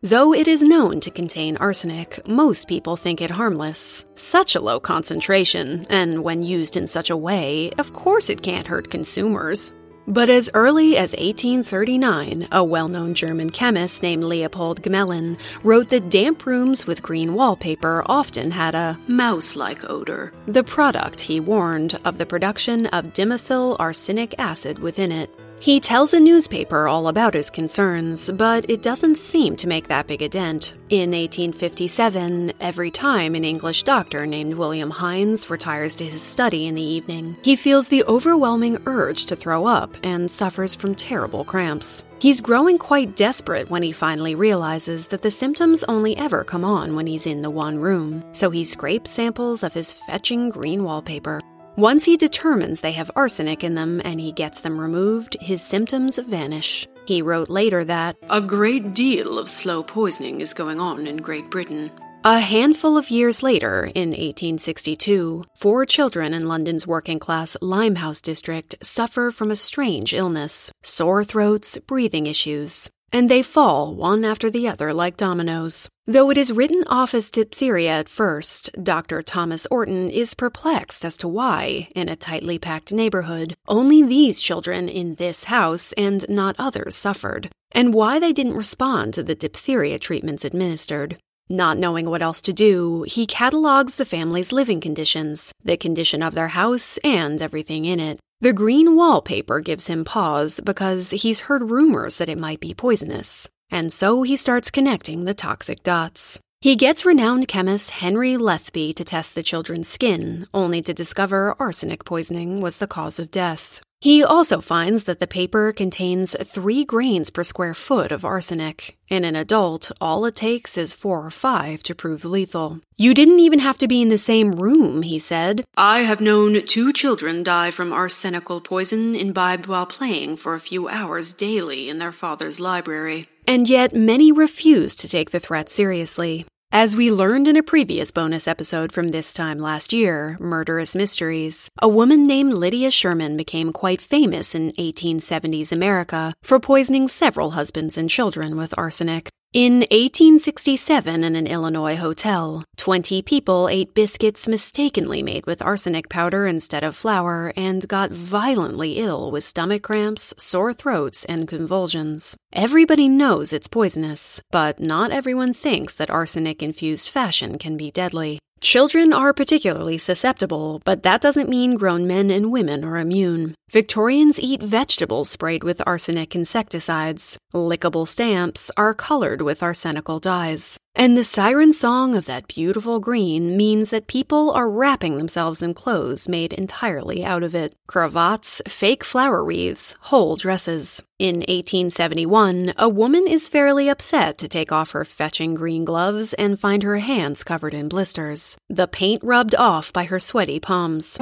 Though 0.00 0.32
it 0.32 0.46
is 0.46 0.62
known 0.62 1.00
to 1.00 1.10
contain 1.10 1.56
arsenic, 1.56 2.24
most 2.24 2.68
people 2.68 2.94
think 2.94 3.20
it 3.20 3.32
harmless. 3.32 4.04
Such 4.14 4.54
a 4.54 4.60
low 4.60 4.78
concentration, 4.78 5.86
and 5.90 6.22
when 6.22 6.44
used 6.44 6.76
in 6.76 6.86
such 6.86 7.10
a 7.10 7.16
way, 7.16 7.72
of 7.78 7.94
course 7.94 8.30
it 8.30 8.42
can't 8.42 8.68
hurt 8.68 8.92
consumers. 8.92 9.72
But 10.08 10.30
as 10.30 10.48
early 10.54 10.96
as 10.96 11.12
1839, 11.12 12.48
a 12.50 12.64
well 12.64 12.88
known 12.88 13.12
German 13.12 13.50
chemist 13.50 14.02
named 14.02 14.24
Leopold 14.24 14.80
Gmelin 14.80 15.38
wrote 15.62 15.90
that 15.90 16.08
damp 16.08 16.46
rooms 16.46 16.86
with 16.86 17.02
green 17.02 17.34
wallpaper 17.34 18.02
often 18.06 18.50
had 18.50 18.74
a 18.74 18.98
mouse 19.06 19.54
like 19.54 19.88
odor, 19.90 20.32
the 20.46 20.64
product, 20.64 21.20
he 21.20 21.40
warned, 21.40 22.00
of 22.06 22.16
the 22.16 22.24
production 22.24 22.86
of 22.86 23.12
dimethyl 23.12 23.76
arsenic 23.78 24.34
acid 24.38 24.78
within 24.78 25.12
it. 25.12 25.28
He 25.60 25.80
tells 25.80 26.14
a 26.14 26.20
newspaper 26.20 26.86
all 26.86 27.08
about 27.08 27.34
his 27.34 27.50
concerns, 27.50 28.30
but 28.30 28.70
it 28.70 28.80
doesn't 28.80 29.16
seem 29.16 29.56
to 29.56 29.66
make 29.66 29.88
that 29.88 30.06
big 30.06 30.22
a 30.22 30.28
dent. 30.28 30.74
In 30.88 31.10
1857, 31.10 32.52
every 32.60 32.92
time 32.92 33.34
an 33.34 33.44
English 33.44 33.82
doctor 33.82 34.24
named 34.24 34.54
William 34.54 34.90
Hinds 34.90 35.50
retires 35.50 35.96
to 35.96 36.04
his 36.04 36.22
study 36.22 36.68
in 36.68 36.76
the 36.76 36.82
evening, 36.82 37.36
he 37.42 37.56
feels 37.56 37.88
the 37.88 38.04
overwhelming 38.04 38.78
urge 38.86 39.26
to 39.26 39.36
throw 39.36 39.66
up 39.66 39.96
and 40.04 40.30
suffers 40.30 40.76
from 40.76 40.94
terrible 40.94 41.44
cramps. 41.44 42.04
He's 42.20 42.40
growing 42.40 42.78
quite 42.78 43.16
desperate 43.16 43.68
when 43.68 43.82
he 43.82 43.92
finally 43.92 44.36
realizes 44.36 45.08
that 45.08 45.22
the 45.22 45.30
symptoms 45.30 45.84
only 45.84 46.16
ever 46.16 46.44
come 46.44 46.64
on 46.64 46.94
when 46.94 47.06
he's 47.06 47.26
in 47.26 47.42
the 47.42 47.50
one 47.50 47.78
room, 47.78 48.24
so 48.32 48.50
he 48.50 48.64
scrapes 48.64 49.10
samples 49.10 49.62
of 49.64 49.74
his 49.74 49.92
fetching 49.92 50.50
green 50.50 50.84
wallpaper. 50.84 51.40
Once 51.78 52.04
he 52.04 52.16
determines 52.16 52.80
they 52.80 52.90
have 52.90 53.08
arsenic 53.14 53.62
in 53.62 53.76
them 53.76 54.02
and 54.04 54.18
he 54.18 54.32
gets 54.32 54.62
them 54.62 54.80
removed, 54.80 55.36
his 55.40 55.62
symptoms 55.62 56.18
vanish. 56.18 56.88
He 57.06 57.22
wrote 57.22 57.48
later 57.48 57.84
that 57.84 58.16
a 58.28 58.40
great 58.40 58.94
deal 58.94 59.38
of 59.38 59.48
slow 59.48 59.84
poisoning 59.84 60.40
is 60.40 60.52
going 60.52 60.80
on 60.80 61.06
in 61.06 61.18
Great 61.18 61.48
Britain. 61.50 61.92
A 62.24 62.40
handful 62.40 62.96
of 62.96 63.10
years 63.10 63.44
later, 63.44 63.84
in 63.94 64.08
1862, 64.08 65.44
four 65.54 65.86
children 65.86 66.34
in 66.34 66.48
London's 66.48 66.84
working 66.84 67.20
class 67.20 67.56
Limehouse 67.62 68.20
district 68.20 68.74
suffer 68.84 69.30
from 69.30 69.52
a 69.52 69.54
strange 69.54 70.12
illness 70.12 70.72
sore 70.82 71.22
throats, 71.22 71.78
breathing 71.86 72.26
issues 72.26 72.90
and 73.12 73.30
they 73.30 73.42
fall 73.42 73.94
one 73.94 74.24
after 74.24 74.50
the 74.50 74.68
other 74.68 74.92
like 74.92 75.16
dominoes. 75.16 75.88
Though 76.06 76.30
it 76.30 76.38
is 76.38 76.52
written 76.52 76.84
off 76.86 77.14
as 77.14 77.30
diphtheria 77.30 77.90
at 77.90 78.08
first, 78.08 78.70
Dr. 78.82 79.22
Thomas 79.22 79.66
Orton 79.70 80.10
is 80.10 80.34
perplexed 80.34 81.04
as 81.04 81.16
to 81.18 81.28
why, 81.28 81.88
in 81.94 82.08
a 82.08 82.16
tightly 82.16 82.58
packed 82.58 82.92
neighborhood, 82.92 83.54
only 83.66 84.02
these 84.02 84.40
children 84.40 84.88
in 84.88 85.16
this 85.16 85.44
house 85.44 85.92
and 85.94 86.28
not 86.28 86.56
others 86.58 86.96
suffered, 86.96 87.50
and 87.72 87.92
why 87.92 88.18
they 88.18 88.32
didn't 88.32 88.56
respond 88.56 89.14
to 89.14 89.22
the 89.22 89.34
diphtheria 89.34 89.98
treatments 89.98 90.44
administered. 90.44 91.18
Not 91.50 91.78
knowing 91.78 92.10
what 92.10 92.22
else 92.22 92.42
to 92.42 92.52
do, 92.52 93.04
he 93.04 93.26
catalogues 93.26 93.96
the 93.96 94.04
family's 94.04 94.52
living 94.52 94.80
conditions, 94.80 95.52
the 95.64 95.78
condition 95.78 96.22
of 96.22 96.34
their 96.34 96.48
house, 96.48 96.98
and 96.98 97.40
everything 97.40 97.86
in 97.86 98.00
it. 98.00 98.18
The 98.40 98.52
green 98.52 98.94
wallpaper 98.94 99.58
gives 99.58 99.88
him 99.88 100.04
pause 100.04 100.60
because 100.64 101.10
he's 101.10 101.40
heard 101.40 101.72
rumors 101.72 102.18
that 102.18 102.28
it 102.28 102.38
might 102.38 102.60
be 102.60 102.72
poisonous, 102.72 103.48
and 103.68 103.92
so 103.92 104.22
he 104.22 104.36
starts 104.36 104.70
connecting 104.70 105.24
the 105.24 105.34
toxic 105.34 105.82
dots. 105.82 106.38
He 106.60 106.76
gets 106.76 107.04
renowned 107.04 107.48
chemist 107.48 107.90
Henry 107.90 108.36
Letheby 108.36 108.92
to 108.92 109.02
test 109.02 109.34
the 109.34 109.42
children's 109.42 109.88
skin, 109.88 110.46
only 110.54 110.82
to 110.82 110.94
discover 110.94 111.56
arsenic 111.58 112.04
poisoning 112.04 112.60
was 112.60 112.78
the 112.78 112.86
cause 112.86 113.18
of 113.18 113.32
death. 113.32 113.80
He 114.00 114.22
also 114.22 114.60
finds 114.60 115.04
that 115.04 115.18
the 115.18 115.26
paper 115.26 115.72
contains 115.72 116.36
3 116.40 116.84
grains 116.84 117.30
per 117.30 117.42
square 117.42 117.74
foot 117.74 118.12
of 118.12 118.24
arsenic. 118.24 118.96
In 119.08 119.24
an 119.24 119.34
adult, 119.34 119.90
all 120.00 120.24
it 120.24 120.36
takes 120.36 120.78
is 120.78 120.92
4 120.92 121.26
or 121.26 121.30
5 121.30 121.82
to 121.82 121.94
prove 121.96 122.24
lethal. 122.24 122.80
You 122.96 123.12
didn't 123.12 123.40
even 123.40 123.58
have 123.58 123.76
to 123.78 123.88
be 123.88 124.00
in 124.00 124.08
the 124.08 124.16
same 124.16 124.52
room, 124.52 125.02
he 125.02 125.18
said. 125.18 125.64
I 125.76 126.00
have 126.00 126.20
known 126.20 126.64
two 126.64 126.92
children 126.92 127.42
die 127.42 127.72
from 127.72 127.92
arsenical 127.92 128.60
poison 128.60 129.16
imbibed 129.16 129.66
while 129.66 129.86
playing 129.86 130.36
for 130.36 130.54
a 130.54 130.60
few 130.60 130.88
hours 130.88 131.32
daily 131.32 131.88
in 131.88 131.98
their 131.98 132.12
father's 132.12 132.60
library. 132.60 133.28
And 133.48 133.68
yet, 133.68 133.94
many 133.94 134.30
refuse 134.30 134.94
to 134.96 135.08
take 135.08 135.32
the 135.32 135.40
threat 135.40 135.68
seriously. 135.68 136.46
As 136.70 136.94
we 136.94 137.10
learned 137.10 137.48
in 137.48 137.56
a 137.56 137.62
previous 137.62 138.10
bonus 138.10 138.46
episode 138.46 138.92
from 138.92 139.08
this 139.08 139.32
time 139.32 139.58
last 139.58 139.90
year, 139.90 140.36
Murderous 140.38 140.94
Mysteries, 140.94 141.70
a 141.80 141.88
woman 141.88 142.26
named 142.26 142.52
Lydia 142.52 142.90
Sherman 142.90 143.38
became 143.38 143.72
quite 143.72 144.02
famous 144.02 144.54
in 144.54 144.72
1870s 144.72 145.72
America 145.72 146.34
for 146.42 146.60
poisoning 146.60 147.08
several 147.08 147.52
husbands 147.52 147.96
and 147.96 148.10
children 148.10 148.54
with 148.54 148.74
arsenic. 148.76 149.30
In 149.58 149.80
1867, 149.90 151.24
in 151.24 151.34
an 151.34 151.48
Illinois 151.48 151.96
hotel, 151.96 152.62
20 152.76 153.22
people 153.22 153.68
ate 153.68 153.92
biscuits 153.92 154.46
mistakenly 154.46 155.20
made 155.20 155.46
with 155.46 155.60
arsenic 155.60 156.08
powder 156.08 156.46
instead 156.46 156.84
of 156.84 156.94
flour 156.94 157.52
and 157.56 157.88
got 157.88 158.12
violently 158.12 159.00
ill 159.00 159.32
with 159.32 159.42
stomach 159.42 159.82
cramps, 159.82 160.32
sore 160.38 160.72
throats, 160.72 161.24
and 161.24 161.48
convulsions. 161.48 162.36
Everybody 162.52 163.08
knows 163.08 163.52
it's 163.52 163.66
poisonous, 163.66 164.40
but 164.52 164.78
not 164.78 165.10
everyone 165.10 165.52
thinks 165.52 165.92
that 165.94 166.08
arsenic 166.08 166.62
infused 166.62 167.08
fashion 167.08 167.58
can 167.58 167.76
be 167.76 167.90
deadly. 167.90 168.38
Children 168.60 169.12
are 169.12 169.32
particularly 169.32 169.98
susceptible, 169.98 170.80
but 170.84 171.04
that 171.04 171.20
doesn't 171.20 171.48
mean 171.48 171.76
grown 171.76 172.08
men 172.08 172.28
and 172.30 172.50
women 172.50 172.84
are 172.84 172.96
immune. 172.96 173.54
Victorians 173.70 174.40
eat 174.40 174.62
vegetables 174.62 175.30
sprayed 175.30 175.62
with 175.62 175.82
arsenic 175.86 176.34
insecticides. 176.34 177.38
Lickable 177.54 178.08
stamps 178.08 178.70
are 178.76 178.94
colored 178.94 179.42
with 179.42 179.62
arsenical 179.62 180.18
dyes. 180.18 180.76
And 180.94 181.16
the 181.16 181.24
siren 181.24 181.72
song 181.72 182.16
of 182.16 182.26
that 182.26 182.48
beautiful 182.48 182.98
green 182.98 183.56
means 183.56 183.90
that 183.90 184.08
people 184.08 184.50
are 184.50 184.68
wrapping 184.68 185.16
themselves 185.16 185.62
in 185.62 185.74
clothes 185.74 186.28
made 186.28 186.52
entirely 186.52 187.24
out 187.24 187.42
of 187.42 187.54
it 187.54 187.74
cravats, 187.86 188.60
fake 188.66 189.04
flower 189.04 189.44
wreaths, 189.44 189.94
whole 190.00 190.36
dresses. 190.36 191.02
In 191.18 191.36
1871, 191.36 192.74
a 192.76 192.88
woman 192.88 193.26
is 193.28 193.48
fairly 193.48 193.88
upset 193.88 194.38
to 194.38 194.48
take 194.48 194.72
off 194.72 194.90
her 194.90 195.04
fetching 195.04 195.54
green 195.54 195.84
gloves 195.84 196.34
and 196.34 196.58
find 196.58 196.82
her 196.82 196.98
hands 196.98 197.44
covered 197.44 197.74
in 197.74 197.88
blisters, 197.88 198.56
the 198.68 198.88
paint 198.88 199.22
rubbed 199.22 199.54
off 199.54 199.92
by 199.92 200.04
her 200.04 200.18
sweaty 200.18 200.60
palms. 200.60 201.18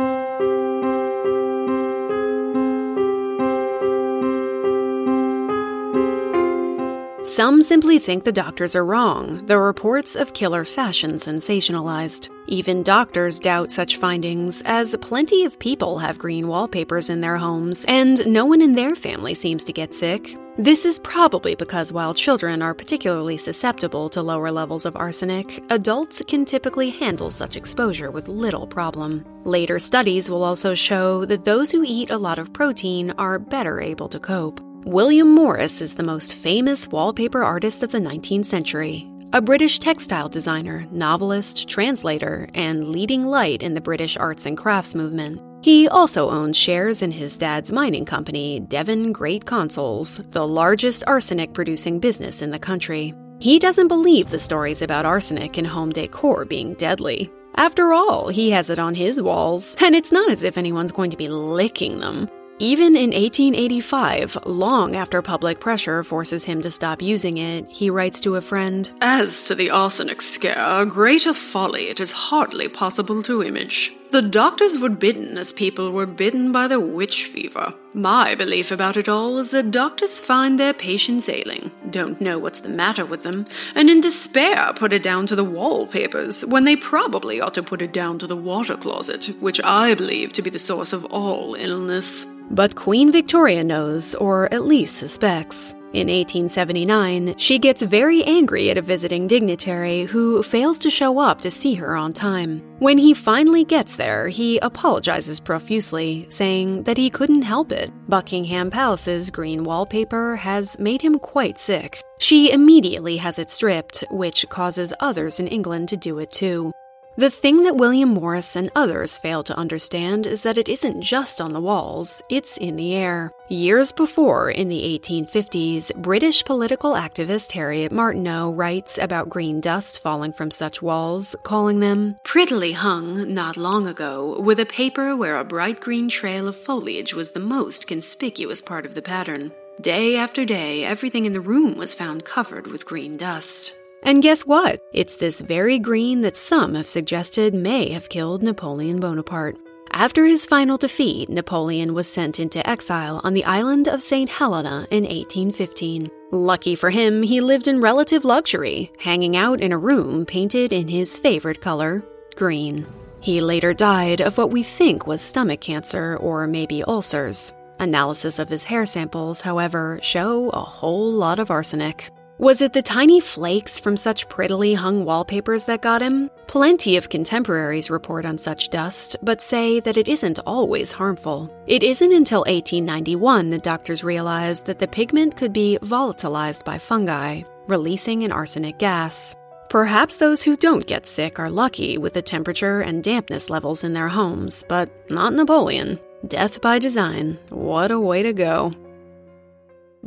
Some 7.27 7.65
simply 7.65 7.99
think 7.99 8.23
the 8.23 8.31
doctors 8.31 8.77
are 8.77 8.85
wrong, 8.85 9.45
the 9.47 9.59
reports 9.59 10.15
of 10.15 10.33
killer 10.33 10.65
fashion 10.65 11.15
sensationalized. 11.15 12.29
Even 12.47 12.85
doctors 12.85 13.41
doubt 13.41 13.73
such 13.73 13.97
findings, 13.97 14.63
as 14.65 14.95
plenty 15.01 15.45
of 15.45 15.59
people 15.59 15.99
have 15.99 16.19
green 16.19 16.47
wallpapers 16.47 17.11
in 17.11 17.21
their 17.21 17.37
homes, 17.37 17.85
and 17.89 18.25
no 18.29 18.47
one 18.47 18.63
in 18.63 18.77
their 18.77 18.95
family 18.95 19.35
seems 19.35 19.65
to 19.65 19.73
get 19.73 19.93
sick. 19.93 20.37
This 20.57 20.87
is 20.87 21.01
probably 21.01 21.57
because 21.57 21.93
while 21.93 22.15
children 22.15 22.63
are 22.63 22.75
particularly 22.75 23.39
susceptible 23.39 24.09
to 24.11 24.23
lower 24.23 24.53
levels 24.53 24.87
of 24.87 24.95
arsenic, 24.95 25.65
adults 25.71 26.23
can 26.29 26.45
typically 26.45 26.91
handle 26.91 27.31
such 27.31 27.57
exposure 27.57 28.13
with 28.13 28.29
little 28.29 28.69
problem. 28.69 29.25
Later 29.43 29.81
studies 29.81 30.31
will 30.31 30.45
also 30.45 30.77
show 30.77 31.25
that 31.25 31.45
those 31.45 31.73
who 31.73 31.83
eat 31.85 32.11
a 32.11 32.19
lot 32.19 32.39
of 32.39 32.53
protein 32.53 33.11
are 33.19 33.41
better 33.41 33.81
able 33.81 34.09
to 34.11 34.21
cope. 34.21 34.61
William 34.87 35.35
Morris 35.35 35.81
is 35.81 35.97
the 35.97 36.05
most 36.05 36.33
famous 36.33 36.87
wallpaper 36.87 37.43
artist 37.43 37.83
of 37.83 37.91
the 37.91 37.99
19th 37.99 38.45
century, 38.45 39.05
a 39.33 39.43
British 39.43 39.81
textile 39.81 40.29
designer, 40.29 40.87
novelist, 40.93 41.69
translator, 41.69 42.49
and 42.55 42.91
leading 42.91 43.25
light 43.25 43.65
in 43.65 43.75
the 43.75 43.81
British 43.81 44.17
arts 44.17 44.47
and 44.47 44.57
crafts 44.57 44.95
movement. 44.95 45.43
He 45.61 45.89
also 45.89 46.31
owns 46.31 46.57
shares 46.57 47.03
in 47.03 47.11
his 47.11 47.37
dad's 47.37 47.73
mining 47.73 48.05
company, 48.05 48.61
Devon 48.61 49.11
Great 49.11 49.45
Consols, 49.45 50.21
the 50.31 50.47
largest 50.47 51.03
arsenic 51.09 51.53
producing 51.53 51.99
business 51.99 52.41
in 52.41 52.53
the 52.53 52.59
country. 52.61 53.13
He 53.41 53.59
doesn't 53.59 53.89
believe 53.89 54.31
the 54.31 54.39
stories 54.39 54.83
about 54.83 55.05
arsenic 55.05 55.59
in 55.59 55.65
home 55.65 55.91
decor 55.91 56.45
being 56.45 56.75
deadly. 56.75 57.29
After 57.57 57.93
all, 57.93 58.29
he 58.29 58.53
has 58.53 58.71
it 58.71 58.79
on 58.79 58.95
his 58.95 59.21
walls, 59.21 59.77
and 59.81 59.97
it's 59.97 60.13
not 60.13 60.31
as 60.31 60.45
if 60.45 60.57
anyone's 60.57 60.93
going 60.93 61.11
to 61.11 61.17
be 61.17 61.29
licking 61.29 61.99
them. 61.99 62.31
Even 62.59 62.97
in 62.97 63.11
1885, 63.11 64.39
long 64.47 64.97
after 64.97 65.21
public 65.21 65.61
pressure 65.61 66.03
forces 66.03 66.45
him 66.45 66.63
to 66.63 66.71
stop 66.71 67.03
using 67.03 67.37
it, 67.37 67.69
he 67.69 67.91
writes 67.91 68.19
to 68.21 68.37
a 68.37 68.41
friend 68.41 68.91
As 69.03 69.45
to 69.45 69.55
the 69.55 69.69
arsenic 69.69 70.23
scare, 70.23 70.57
a 70.59 70.87
greater 70.87 71.35
folly 71.35 71.89
it 71.89 72.01
is 72.01 72.13
hardly 72.13 72.69
possible 72.69 73.23
to 73.25 73.43
image. 73.43 73.93
The 74.11 74.23
doctors 74.23 74.79
were 74.79 74.89
bitten 74.89 75.37
as 75.37 75.53
people 75.53 75.91
were 75.91 76.07
bitten 76.07 76.53
by 76.53 76.69
the 76.69 76.81
witch 76.81 77.25
fever. 77.25 77.75
My 77.93 78.35
belief 78.35 78.71
about 78.71 78.97
it 78.97 79.09
all 79.09 79.39
is 79.39 79.51
that 79.51 79.71
doctors 79.71 80.19
find 80.19 80.59
their 80.59 80.73
patients 80.73 81.29
ailing, 81.29 81.73
don't 81.91 82.21
know 82.21 82.39
what's 82.39 82.61
the 82.61 82.69
matter 82.69 83.05
with 83.05 83.25
them, 83.25 83.47
and 83.75 83.91
in 83.91 84.01
despair 84.01 84.73
put 84.75 84.93
it 84.93 85.03
down 85.03 85.27
to 85.27 85.37
the 85.37 85.45
wallpapers 85.45 86.45
when 86.47 86.65
they 86.65 86.77
probably 86.77 87.41
ought 87.41 87.55
to 87.55 87.63
put 87.63 87.83
it 87.83 87.93
down 87.93 88.19
to 88.21 88.27
the 88.27 88.37
water 88.37 88.77
closet, 88.77 89.27
which 89.41 89.61
I 89.65 89.95
believe 89.95 90.33
to 90.35 90.43
be 90.43 90.51
the 90.51 90.59
source 90.59 90.93
of 90.93 91.05
all 91.07 91.55
illness. 91.55 92.27
But 92.51 92.77
Queen 92.77 93.11
Victoria 93.11 93.65
knows, 93.65 94.15
or 94.15 94.53
at 94.53 94.65
least 94.65 94.97
suspects. 94.97 95.75
In 95.97 96.09
1879, 96.09 97.39
she 97.39 97.59
gets 97.59 97.81
very 97.81 98.23
angry 98.25 98.69
at 98.69 98.77
a 98.77 98.83
visiting 98.83 99.27
dignitary 99.27 100.03
who 100.03 100.43
fails 100.43 100.77
to 100.81 100.91
show 100.91 101.19
up 101.19 101.41
to 101.41 101.51
see 101.51 101.73
her 101.73 101.97
on 101.97 102.13
time. 102.13 102.61
When 102.81 102.99
he 102.99 103.15
finally 103.15 103.65
gets 103.65 103.97
there, 103.97 104.29
he 104.29 104.59
apologizes 104.59 105.41
profusely, 105.41 106.27
saying 106.29 106.83
that 106.83 106.99
he 106.99 107.09
couldn't 107.09 107.41
help 107.41 107.73
it. 107.73 107.91
Buckingham 108.11 108.71
Palace's 108.71 109.31
green 109.31 109.65
wallpaper 109.65 110.37
has 110.37 110.79
made 110.79 111.01
him 111.01 111.19
quite 111.19 111.57
sick. 111.57 112.03
She 112.19 112.53
immediately 112.53 113.17
has 113.17 113.39
it 113.39 113.49
stripped, 113.49 114.05
which 114.11 114.47
causes 114.51 114.93
others 115.01 115.41
in 115.41 115.49
England 115.49 115.89
to 115.89 115.97
do 115.97 116.19
it 116.19 116.31
too. 116.31 116.73
The 117.19 117.31
thing 117.31 117.63
that 117.63 117.79
William 117.79 118.11
Morris 118.11 118.57
and 118.57 118.71
others 118.77 119.17
fail 119.17 119.43
to 119.45 119.57
understand 119.57 120.27
is 120.27 120.43
that 120.43 120.59
it 120.59 120.69
isn't 120.69 121.01
just 121.01 121.41
on 121.41 121.55
the 121.55 121.63
walls, 121.63 122.23
it's 122.29 122.59
in 122.59 122.77
the 122.77 122.95
air. 122.95 123.33
Years 123.49 123.91
before, 123.91 124.51
in 124.51 124.69
the 124.69 124.83
1850s, 125.01 125.95
British 125.97 126.45
political 126.45 126.93
activist 126.93 127.53
Harriet 127.53 127.91
Martineau 127.91 128.51
writes 128.51 128.99
about 128.99 129.31
green 129.31 129.63
dust 129.63 129.99
falling 129.99 130.35
from 130.35 130.51
such 130.51 130.83
walls, 130.83 131.35
calling 131.43 131.81
them 131.81 132.17
prettily 132.23 132.73
hung 132.73 133.33
not 133.33 133.57
long 133.57 133.87
ago 133.87 134.39
with 134.39 134.61
a 134.61 134.67
paper 134.67 135.17
where 135.17 135.39
a 135.39 135.45
bright 135.45 135.81
green 135.81 136.11
trail 136.11 136.47
of 136.47 136.55
foliage 136.55 137.15
was 137.15 137.31
the 137.31 137.41
most 137.41 137.87
conspicuous 137.87 138.61
part 138.61 138.85
of 138.85 138.95
the 138.95 139.01
pattern. 139.01 139.53
Day 139.81 140.17
after 140.17 140.45
day, 140.45 140.85
everything 140.85 141.25
in 141.25 141.33
the 141.33 141.41
room 141.41 141.79
was 141.79 141.95
found 141.95 142.27
covered 142.27 142.67
with 142.67 142.85
green 142.85 143.17
dust. 143.17 143.73
And 144.07 144.23
guess 144.23 144.47
what? 144.47 144.81
It's 144.93 145.17
this 145.17 145.41
very 145.41 145.81
green 145.81 146.21
that 146.21 146.37
some 146.37 146.77
have 146.77 146.87
suggested 146.87 147.53
may 147.53 147.91
have 147.91 148.09
killed 148.09 148.41
Napoleon 148.41 149.01
Bonaparte. 149.01 149.59
After 149.91 150.25
his 150.25 150.47
final 150.47 150.77
defeat, 150.77 151.29
Napoleon 151.29 151.93
was 151.93 152.07
sent 152.07 152.39
into 152.39 152.65
exile 152.71 153.21
on 153.25 153.35
the 153.35 153.45
island 153.45 153.89
of 153.89 154.01
St. 154.01 154.31
Helena 154.31 154.87
in 154.93 155.03
1815. 155.03 156.09
Lucky 156.31 156.77
for 156.77 156.91
him, 156.91 157.21
he 157.25 157.41
lived 157.41 157.67
in 157.67 157.81
relative 157.81 158.25
luxury, 158.25 158.93
hanging 159.01 159.37
out 159.37 159.61
in 159.61 159.73
a 159.73 159.79
room 159.79 160.25
painted 160.25 160.73
in 160.73 160.87
his 160.87 161.19
favorite 161.19 161.61
color, 161.61 162.05
green. 162.37 162.87
He 163.19 163.41
later 163.41 163.75
died 163.75 164.21
of 164.21 164.39
what 164.39 164.53
we 164.53 164.63
think 164.63 165.09
was 165.09 165.21
stomach 165.21 165.61
cancer 165.63 166.17
or 166.19 166.47
maybe 166.47 166.85
ulcers. 166.85 167.53
Analysis 167.81 168.39
of 168.39 168.49
his 168.49 168.63
hair 168.63 168.87
samples, 168.87 169.41
however, 169.41 169.99
show 170.01 170.51
a 170.51 170.61
whole 170.61 171.11
lot 171.11 171.41
of 171.41 171.51
arsenic. 171.51 172.13
Was 172.39 172.61
it 172.61 172.75
the 172.75 172.83
tiny 172.83 173.19
flakes 173.19 173.79
from 173.79 173.97
such 173.97 174.29
prettily 174.29 174.75
hung 174.75 175.07
wallpapers 175.07 175.65
that 175.65 175.81
got 175.81 176.03
him? 176.03 176.31
Plenty 176.49 176.99
of 176.99 177.09
contemporaries 177.09 177.89
report 177.89 178.27
on 178.27 178.37
such 178.37 178.69
dust, 178.69 179.17
but 179.23 179.41
say 179.41 179.81
that 179.81 179.97
it 179.97 180.07
isn't 180.07 180.39
always 180.41 180.93
harmful. 180.93 181.51
It 181.67 181.83
isn't 181.83 182.13
until 182.13 182.41
1891 182.41 183.49
that 183.49 183.63
doctors 183.63 184.05
realized 184.05 184.67
that 184.67 184.79
the 184.79 184.87
pigment 184.87 185.39
could 185.39 185.55
be 185.55 185.79
volatilized 185.81 186.63
by 186.63 186.77
fungi, 186.77 187.41
releasing 187.69 188.23
an 188.23 188.33
arsenic 188.33 188.79
gas. 188.79 189.35
Perhaps 189.71 190.19
those 190.19 190.43
who 190.43 190.59
don't 190.59 190.87
get 190.87 191.07
sick 191.07 191.39
are 191.39 191.49
lucky 191.49 191.97
with 191.97 192.13
the 192.13 192.21
temperature 192.21 192.83
and 192.83 193.03
dampness 193.03 193.49
levels 193.49 193.83
in 193.83 193.95
their 193.95 194.09
homes, 194.09 194.63
but 194.69 194.91
not 195.11 195.33
Napoleon. 195.33 195.99
Death 196.29 196.61
by 196.61 196.79
design. 196.79 197.39
What 197.49 197.91
a 197.91 197.99
way 197.99 198.23
to 198.23 198.35
go. 198.35 198.73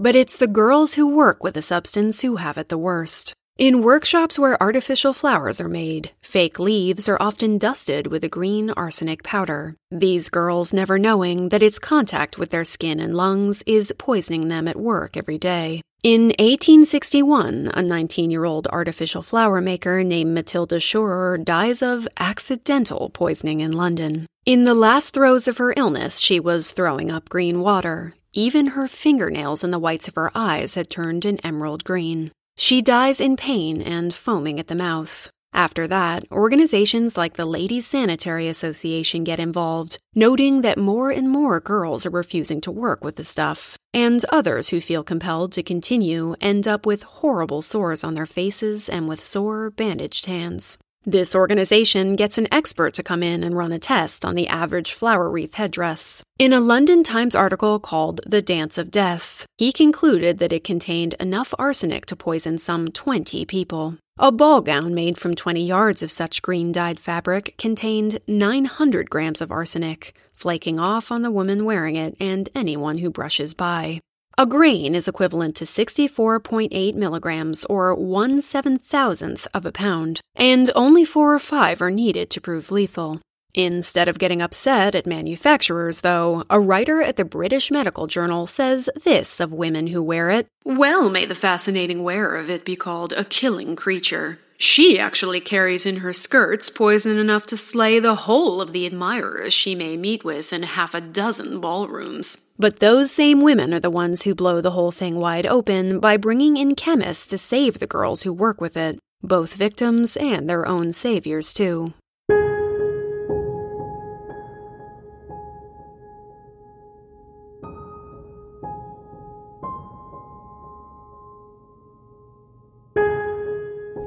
But 0.02 0.16
it's 0.16 0.38
the 0.38 0.48
girls 0.48 0.94
who 0.94 1.14
work 1.14 1.44
with 1.44 1.56
the 1.56 1.62
substance 1.62 2.22
who 2.22 2.38
have 2.38 2.58
it 2.58 2.70
the 2.70 2.78
worst. 2.78 3.34
In 3.58 3.84
workshops 3.84 4.40
where 4.40 4.64
artificial 4.64 5.12
flowers 5.12 5.60
are 5.60 5.68
made, 5.68 6.12
fake 6.22 6.58
leaves 6.58 7.10
are 7.10 7.22
often 7.22 7.58
dusted 7.58 8.08
with 8.08 8.24
a 8.24 8.30
green 8.30 8.70
arsenic 8.70 9.24
powder. 9.24 9.76
These 9.92 10.30
girls 10.30 10.72
never 10.72 10.98
knowing 10.98 11.50
that 11.50 11.62
its 11.62 11.80
contact 11.80 12.38
with 12.38 12.52
their 12.52 12.64
skin 12.64 13.02
and 13.02 13.14
lungs 13.14 13.62
is 13.66 13.94
poisoning 13.98 14.48
them 14.48 14.70
at 14.70 14.80
work 14.80 15.18
every 15.18 15.38
day. 15.38 15.82
In 16.02 16.28
1861, 16.40 17.70
a 17.74 17.82
19 17.82 18.32
year 18.32 18.46
old 18.46 18.68
artificial 18.68 19.22
flower 19.22 19.60
maker 19.60 20.02
named 20.02 20.34
Matilda 20.34 20.80
Scheurer 20.80 21.38
dies 21.38 21.82
of 21.82 22.08
accidental 22.18 23.10
poisoning 23.10 23.60
in 23.60 23.74
London. 23.74 24.28
In 24.46 24.64
the 24.64 24.74
last 24.74 25.14
throes 25.14 25.46
of 25.50 25.58
her 25.58 25.74
illness, 25.76 26.22
she 26.22 26.40
was 26.40 26.72
throwing 26.72 27.12
up 27.12 27.28
green 27.28 27.60
water. 27.60 28.14
Even 28.34 28.68
her 28.68 28.88
fingernails 28.88 29.64
and 29.64 29.74
the 29.74 29.80
whites 29.80 30.08
of 30.08 30.16
her 30.16 30.32
eyes 30.36 30.76
had 30.76 30.90
turned 30.90 31.26
an 31.26 31.40
emerald 31.44 31.84
green. 31.84 32.32
She 32.58 32.82
dies 32.82 33.20
in 33.20 33.38
pain 33.38 33.82
and 33.82 34.14
foaming 34.14 34.60
at 34.60 34.68
the 34.68 34.76
mouth. 34.76 35.32
After 35.52 35.88
that, 35.88 36.26
organizations 36.32 37.18
like 37.18 37.36
the 37.36 37.46
Ladies 37.46 37.88
Sanitary 37.88 38.48
Association 38.48 39.24
get 39.24 39.40
involved, 39.40 39.98
noting 40.14 40.62
that 40.62 40.78
more 40.78 41.10
and 41.10 41.28
more 41.28 41.60
girls 41.60 42.06
are 42.06 42.12
refusing 42.12 42.62
to 42.62 42.72
work 42.72 43.04
with 43.04 43.16
the 43.16 43.24
stuff, 43.24 43.78
and 43.92 44.24
others 44.30 44.70
who 44.70 44.80
feel 44.80 45.04
compelled 45.04 45.52
to 45.54 45.64
continue 45.64 46.36
end 46.40 46.68
up 46.68 46.86
with 46.86 47.02
horrible 47.02 47.64
sores 47.64 48.04
on 48.04 48.14
their 48.14 48.28
faces 48.28 48.88
and 48.88 49.10
with 49.10 49.24
sore, 49.24 49.72
bandaged 49.72 50.28
hands. 50.28 50.78
This 51.06 51.34
organization 51.34 52.18
gets 52.18 52.38
an 52.38 52.48
expert 52.52 52.94
to 52.96 53.04
come 53.04 53.24
in 53.24 53.42
and 53.42 53.56
run 53.56 53.72
a 53.72 53.80
test 53.80 54.26
on 54.26 54.36
the 54.36 54.50
average 54.50 54.92
flower 54.92 55.30
wreath 55.30 55.56
headdress. 55.56 56.24
In 56.38 56.52
a 56.52 56.60
London 56.60 57.04
Times 57.04 57.36
article 57.36 57.80
called 57.80 58.20
The 58.26 58.42
Dance 58.42 58.78
of 58.78 58.92
Death, 58.92 59.46
he 59.58 59.72
concluded 59.72 60.40
that 60.40 60.52
it 60.52 60.66
contained 60.66 61.16
enough 61.20 61.54
arsenic 61.58 62.06
to 62.08 62.18
poison 62.18 62.58
some 62.58 62.90
20 62.90 63.46
people. 63.46 63.98
A 64.18 64.32
ball 64.32 64.60
gown 64.60 64.94
made 64.94 65.18
from 65.18 65.36
20 65.36 65.66
yards 65.66 66.04
of 66.04 66.12
such 66.12 66.42
green 66.42 66.74
dyed 66.74 67.00
fabric 67.00 67.56
contained 67.58 68.20
900 68.28 69.10
grams 69.10 69.40
of 69.40 69.52
arsenic, 69.52 70.14
flaking 70.36 70.80
off 70.80 71.14
on 71.14 71.22
the 71.22 71.32
woman 71.32 71.64
wearing 71.64 71.96
it 71.96 72.18
and 72.20 72.50
anyone 72.54 72.98
who 72.98 73.10
brushes 73.10 73.54
by. 73.54 74.02
A 74.40 74.46
grain 74.46 74.96
is 74.96 75.06
equivalent 75.06 75.58
to 75.58 75.66
64.8 75.66 76.96
milligrams, 76.96 77.66
or 77.66 77.94
1 77.94 78.42
seven 78.42 78.78
thousandth 78.78 79.46
of 79.54 79.66
a 79.66 79.72
pound, 79.74 80.22
and 80.34 80.72
only 80.76 81.04
four 81.04 81.34
or 81.34 81.40
five 81.40 81.82
are 81.82 81.92
needed 81.92 82.30
to 82.30 82.40
prove 82.40 82.72
lethal. 82.72 83.20
Instead 83.54 84.08
of 84.08 84.18
getting 84.18 84.42
upset 84.42 84.96
at 84.96 85.06
manufacturers, 85.06 86.00
though, 86.00 86.46
a 86.50 86.58
writer 86.58 87.02
at 87.02 87.18
the 87.18 87.26
British 87.26 87.70
Medical 87.70 88.08
Journal 88.08 88.48
says 88.48 88.90
this 89.04 89.42
of 89.42 89.52
women 89.52 89.88
who 89.88 90.02
wear 90.02 90.30
it 90.30 90.48
Well, 90.64 91.10
may 91.10 91.26
the 91.26 91.36
fascinating 91.36 92.02
wearer 92.02 92.38
of 92.38 92.50
it 92.50 92.64
be 92.64 92.78
called 92.78 93.12
a 93.12 93.26
killing 93.26 93.76
creature. 93.76 94.40
She 94.58 94.98
actually 94.98 95.42
carries 95.42 95.86
in 95.86 95.98
her 95.98 96.14
skirts 96.14 96.70
poison 96.70 97.18
enough 97.18 97.46
to 97.48 97.58
slay 97.58 98.00
the 98.00 98.16
whole 98.16 98.62
of 98.62 98.72
the 98.72 98.86
admirers 98.86 99.52
she 99.52 99.76
may 99.76 99.98
meet 99.98 100.24
with 100.24 100.54
in 100.54 100.64
half 100.64 100.94
a 100.94 101.02
dozen 101.02 101.60
ballrooms. 101.60 102.38
But 102.60 102.80
those 102.80 103.10
same 103.10 103.40
women 103.40 103.74
are 103.74 103.80
the 103.80 103.90
ones 103.90 104.24
who 104.24 104.36
blow 104.36 104.60
the 104.60 104.72
whole 104.72 104.92
thing 104.92 105.16
wide 105.16 105.46
open 105.46 106.02
by 106.02 106.18
bringing 106.18 106.58
in 106.58 106.76
chemists 106.76 107.26
to 107.28 107.38
save 107.38 107.80
the 107.80 107.88
girls 107.88 108.24
who 108.24 108.34
work 108.34 108.60
with 108.60 108.76
it, 108.76 109.00
both 109.24 109.54
victims 109.54 110.18
and 110.18 110.50
their 110.50 110.68
own 110.68 110.92
saviors, 110.92 111.54
too. 111.54 111.94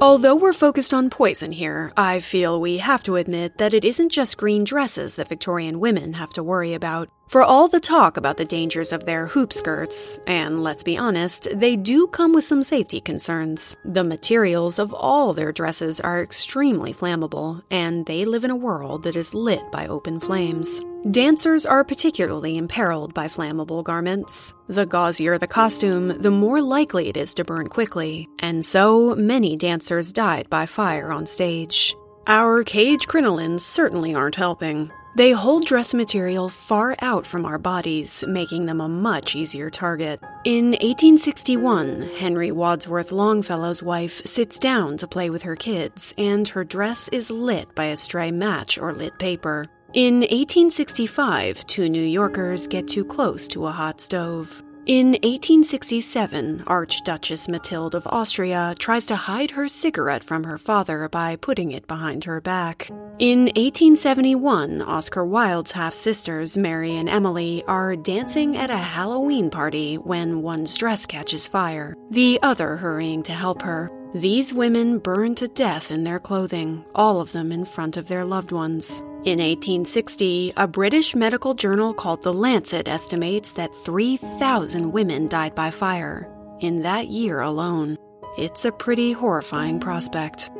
Although 0.02 0.34
we're 0.34 0.52
focused 0.52 0.92
on 0.92 1.10
poison 1.10 1.52
here, 1.52 1.92
I 1.96 2.18
feel 2.18 2.60
we 2.60 2.78
have 2.78 3.04
to 3.04 3.14
admit 3.14 3.58
that 3.58 3.72
it 3.72 3.84
isn't 3.84 4.08
just 4.08 4.36
green 4.36 4.64
dresses 4.64 5.14
that 5.14 5.28
Victorian 5.28 5.78
women 5.78 6.14
have 6.14 6.32
to 6.32 6.42
worry 6.42 6.74
about. 6.74 7.08
For 7.28 7.40
all 7.40 7.68
the 7.68 7.78
talk 7.78 8.16
about 8.16 8.36
the 8.36 8.44
dangers 8.44 8.92
of 8.92 9.06
their 9.06 9.28
hoop 9.28 9.52
skirts, 9.52 10.18
and 10.26 10.60
let's 10.64 10.82
be 10.82 10.98
honest, 10.98 11.46
they 11.54 11.76
do 11.76 12.08
come 12.08 12.32
with 12.32 12.42
some 12.42 12.64
safety 12.64 13.00
concerns. 13.00 13.76
The 13.84 14.02
materials 14.02 14.80
of 14.80 14.92
all 14.92 15.34
their 15.34 15.52
dresses 15.52 16.00
are 16.00 16.20
extremely 16.20 16.92
flammable, 16.92 17.62
and 17.70 18.04
they 18.06 18.24
live 18.24 18.42
in 18.42 18.50
a 18.50 18.56
world 18.56 19.04
that 19.04 19.14
is 19.14 19.36
lit 19.36 19.70
by 19.70 19.86
open 19.86 20.18
flames. 20.18 20.82
Dancers 21.10 21.66
are 21.66 21.82
particularly 21.82 22.56
imperiled 22.56 23.12
by 23.12 23.26
flammable 23.26 23.82
garments. 23.82 24.54
The 24.68 24.86
gauzier 24.86 25.36
the 25.36 25.48
costume, 25.48 26.08
the 26.08 26.30
more 26.30 26.62
likely 26.62 27.08
it 27.08 27.16
is 27.16 27.34
to 27.34 27.44
burn 27.44 27.66
quickly, 27.66 28.28
and 28.38 28.64
so 28.64 29.16
many 29.16 29.56
dancers 29.56 30.12
died 30.12 30.48
by 30.48 30.66
fire 30.66 31.10
on 31.10 31.26
stage. 31.26 31.96
Our 32.28 32.62
cage 32.62 33.08
crinolines 33.08 33.62
certainly 33.62 34.14
aren't 34.14 34.36
helping. 34.36 34.92
They 35.16 35.32
hold 35.32 35.66
dress 35.66 35.92
material 35.92 36.48
far 36.48 36.96
out 37.02 37.26
from 37.26 37.44
our 37.46 37.58
bodies, 37.58 38.24
making 38.28 38.66
them 38.66 38.80
a 38.80 38.88
much 38.88 39.34
easier 39.34 39.70
target. 39.70 40.20
In 40.44 40.66
1861, 40.66 42.02
Henry 42.16 42.52
Wadsworth 42.52 43.10
Longfellow's 43.10 43.82
wife 43.82 44.24
sits 44.24 44.58
down 44.58 44.96
to 44.98 45.08
play 45.08 45.30
with 45.30 45.42
her 45.42 45.56
kids, 45.56 46.14
and 46.16 46.46
her 46.48 46.62
dress 46.62 47.08
is 47.08 47.28
lit 47.28 47.74
by 47.74 47.86
a 47.86 47.96
stray 47.96 48.30
match 48.30 48.78
or 48.78 48.94
lit 48.94 49.18
paper. 49.18 49.66
In 49.94 50.20
1865, 50.20 51.66
two 51.66 51.90
New 51.90 52.02
Yorkers 52.02 52.66
get 52.66 52.88
too 52.88 53.04
close 53.04 53.46
to 53.48 53.66
a 53.66 53.70
hot 53.70 54.00
stove. 54.00 54.62
In 54.86 55.08
1867, 55.08 56.64
Archduchess 56.66 57.46
Matilde 57.46 57.94
of 57.94 58.06
Austria 58.06 58.74
tries 58.78 59.04
to 59.06 59.16
hide 59.16 59.50
her 59.50 59.68
cigarette 59.68 60.24
from 60.24 60.44
her 60.44 60.56
father 60.56 61.10
by 61.10 61.36
putting 61.36 61.72
it 61.72 61.86
behind 61.86 62.24
her 62.24 62.40
back. 62.40 62.88
In 63.18 63.44
1871, 63.54 64.80
Oscar 64.80 65.26
Wilde's 65.26 65.72
half 65.72 65.92
sisters, 65.92 66.56
Mary 66.56 66.96
and 66.96 67.10
Emily, 67.10 67.62
are 67.68 67.94
dancing 67.94 68.56
at 68.56 68.70
a 68.70 68.78
Halloween 68.78 69.50
party 69.50 69.96
when 69.96 70.40
one's 70.40 70.74
dress 70.74 71.04
catches 71.04 71.46
fire, 71.46 71.94
the 72.10 72.38
other 72.42 72.76
hurrying 72.78 73.22
to 73.24 73.32
help 73.32 73.60
her. 73.60 73.90
These 74.14 74.52
women 74.52 74.98
burned 74.98 75.38
to 75.38 75.48
death 75.48 75.90
in 75.90 76.04
their 76.04 76.20
clothing, 76.20 76.84
all 76.94 77.18
of 77.18 77.32
them 77.32 77.50
in 77.50 77.64
front 77.64 77.96
of 77.96 78.08
their 78.08 78.26
loved 78.26 78.52
ones. 78.52 79.00
In 79.24 79.38
1860, 79.38 80.52
a 80.54 80.68
British 80.68 81.14
medical 81.14 81.54
journal 81.54 81.94
called 81.94 82.22
The 82.22 82.34
Lancet 82.34 82.88
estimates 82.88 83.54
that 83.54 83.74
3,000 83.74 84.92
women 84.92 85.28
died 85.28 85.54
by 85.54 85.70
fire 85.70 86.28
in 86.60 86.82
that 86.82 87.08
year 87.08 87.40
alone. 87.40 87.96
It's 88.36 88.66
a 88.66 88.72
pretty 88.72 89.12
horrifying 89.12 89.80
prospect. 89.80 90.50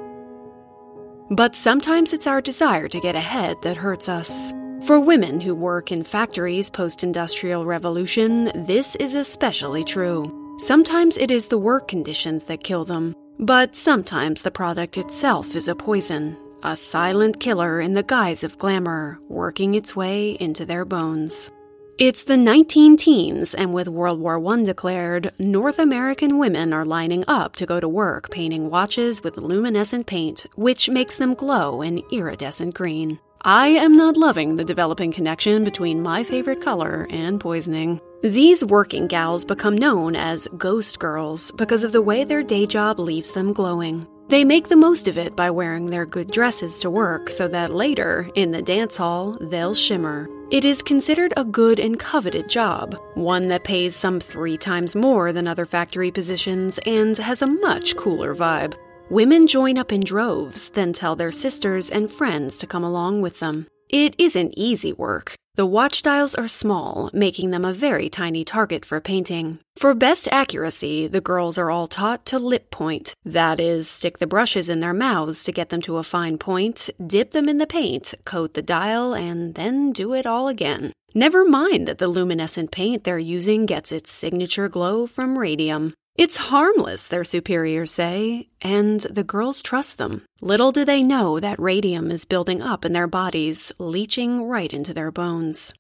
But 1.31 1.55
sometimes 1.55 2.15
it's 2.15 2.27
our 2.27 2.41
desire 2.41 2.89
to 2.89 3.01
get 3.01 3.17
ahead 3.17 3.61
that 3.63 3.77
hurts 3.77 4.09
us. 4.09 4.55
For 4.87 4.99
women 4.99 5.41
who 5.43 5.55
work 5.55 5.93
in 5.93 6.05
factories 6.05 6.71
post 6.71 7.05
industrial 7.05 7.67
revolution, 7.67 8.51
this 8.65 8.97
is 8.97 9.15
especially 9.15 9.85
true. 9.85 10.57
Sometimes 10.59 11.19
it 11.19 11.31
is 11.31 11.49
the 11.49 11.59
work 11.59 11.87
conditions 11.89 12.45
that 12.45 12.65
kill 12.65 12.85
them, 12.85 13.15
but 13.43 13.75
sometimes 13.75 14.43
the 14.43 14.51
product 14.53 14.97
itself 14.97 15.57
is 15.57 15.67
a 15.67 15.75
poison, 15.75 16.37
a 16.63 16.77
silent 16.77 17.41
killer 17.41 17.81
in 17.81 17.95
the 17.95 18.05
guise 18.05 18.45
of 18.45 18.57
glamour, 18.57 19.19
working 19.29 19.75
its 19.75 19.97
way 19.97 20.37
into 20.39 20.65
their 20.65 20.85
bones. 20.85 21.51
It's 21.99 22.23
the 22.23 22.37
19 22.37 22.97
teens, 22.97 23.53
and 23.53 23.75
with 23.75 23.89
World 23.89 24.21
War 24.21 24.41
I 24.47 24.63
declared, 24.63 25.33
North 25.41 25.81
American 25.81 26.39
women 26.39 26.73
are 26.73 26.85
lining 26.85 27.25
up 27.27 27.57
to 27.57 27.67
go 27.67 27.81
to 27.81 27.89
work 27.89 28.31
painting 28.31 28.71
watches 28.71 29.25
with 29.25 29.37
luminescent 29.37 30.07
paint, 30.07 30.47
which 30.55 30.89
makes 30.89 31.17
them 31.17 31.35
glow 31.35 31.83
an 31.83 32.01
iridescent 32.13 32.75
green. 32.75 33.19
I 33.43 33.69
am 33.69 33.97
not 33.97 34.17
loving 34.17 34.55
the 34.55 34.65
developing 34.65 35.13
connection 35.13 35.65
between 35.65 36.01
my 36.01 36.23
favorite 36.23 36.63
color 36.63 37.09
and 37.11 37.41
poisoning. 37.41 38.01
These 38.23 38.65
working 38.65 39.09
gals 39.09 39.45
become 39.45 39.77
known 39.77 40.15
as 40.15 40.47
ghost 40.57 41.01
girls 41.01 41.51
because 41.57 41.83
of 41.83 41.91
the 41.91 42.01
way 42.01 42.23
their 42.23 42.45
day 42.45 42.67
job 42.67 43.01
leaves 43.01 43.33
them 43.33 43.53
glowing. 43.53 44.07
They 44.29 44.45
make 44.45 44.69
the 44.69 44.77
most 44.77 45.09
of 45.09 45.19
it 45.19 45.35
by 45.35 45.51
wearing 45.51 45.87
their 45.87 46.07
good 46.07 46.31
dresses 46.31 46.79
to 46.79 46.91
work 46.91 47.29
so 47.29 47.49
that 47.49 47.75
later, 47.75 48.31
in 48.37 48.53
the 48.53 48.63
dance 48.63 48.97
hall, 48.97 49.37
they'll 49.41 49.75
shimmer. 49.75 50.31
It 50.53 50.65
is 50.65 50.83
considered 50.83 51.35
a 51.37 51.45
good 51.45 51.81
and 51.81 51.99
coveted 51.99 52.49
job, 52.49 52.97
one 53.15 53.49
that 53.49 53.65
pays 53.65 53.97
some 53.97 54.21
three 54.21 54.57
times 54.57 54.95
more 54.95 55.33
than 55.33 55.49
other 55.49 55.67
factory 55.67 56.13
positions 56.13 56.79
and 56.87 57.17
has 57.17 57.43
a 57.43 57.47
much 57.49 57.97
cooler 57.97 58.37
vibe. 58.37 58.75
Women 59.11 59.49
join 59.49 59.77
up 59.77 59.91
in 59.91 60.01
droves, 60.01 60.71
then 60.71 60.93
tell 60.93 61.17
their 61.17 61.33
sisters 61.33 61.91
and 61.91 62.09
friends 62.09 62.57
to 62.59 62.69
come 62.69 62.85
along 62.85 63.21
with 63.21 63.41
them. 63.41 63.67
It 63.93 64.15
isn't 64.17 64.55
easy 64.57 64.91
work. 64.91 65.35
The 65.57 65.67
watch 65.67 66.01
dials 66.01 66.35
are 66.35 66.49
small, 66.49 67.11
making 67.13 67.51
them 67.51 67.63
a 67.63 67.75
very 67.75 68.09
tiny 68.09 68.43
target 68.43 68.87
for 68.87 69.03
painting. 69.03 69.59
For 69.77 69.93
best 69.93 70.27
accuracy, 70.33 71.07
the 71.09 71.21
girls 71.21 71.59
are 71.59 71.71
all 71.71 71.87
taught 71.87 72.25
to 72.27 72.39
lip 72.39 72.71
point. 72.71 73.15
That 73.23 73.61
is, 73.61 73.91
stick 73.91 74.17
the 74.17 74.27
brushes 74.27 74.71
in 74.71 74.81
their 74.81 74.95
mouths 74.95 75.45
to 75.45 75.53
get 75.53 75.69
them 75.69 75.83
to 75.83 75.99
a 75.99 76.03
fine 76.03 76.39
point, 76.39 76.89
dip 77.07 77.33
them 77.33 77.51
in 77.51 77.59
the 77.59 77.67
paint, 77.67 78.15
coat 78.25 78.55
the 78.55 78.63
dial, 78.63 79.13
and 79.13 79.57
then 79.57 79.93
do 79.93 80.15
it 80.15 80.25
all 80.25 80.49
again. 80.49 80.95
Never 81.15 81.45
mind 81.45 81.87
that 81.87 81.99
the 81.99 82.09
luminescent 82.09 82.71
paint 82.71 83.05
they're 83.05 83.19
using 83.19 83.67
gets 83.67 83.93
its 83.93 84.11
signature 84.11 84.71
glow 84.71 85.07
from 85.07 85.37
radium. 85.37 85.93
It's 86.15 86.37
harmless, 86.37 87.09
their 87.09 87.25
superiors 87.25 87.91
say, 87.91 88.51
and 88.61 89.01
the 89.01 89.25
girls 89.25 89.63
trust 89.63 89.97
them. 89.97 90.27
Little 90.43 90.71
do 90.71 90.85
they 90.85 91.03
know 91.03 91.41
that 91.41 91.59
radium 91.59 92.11
is 92.11 92.27
building 92.27 92.61
up 92.61 92.85
in 92.85 92.93
their 92.93 93.07
bodies, 93.07 93.73
leaching 93.79 94.45
right 94.45 94.71
into 94.71 94.93
their 94.93 95.11
bones. 95.11 95.73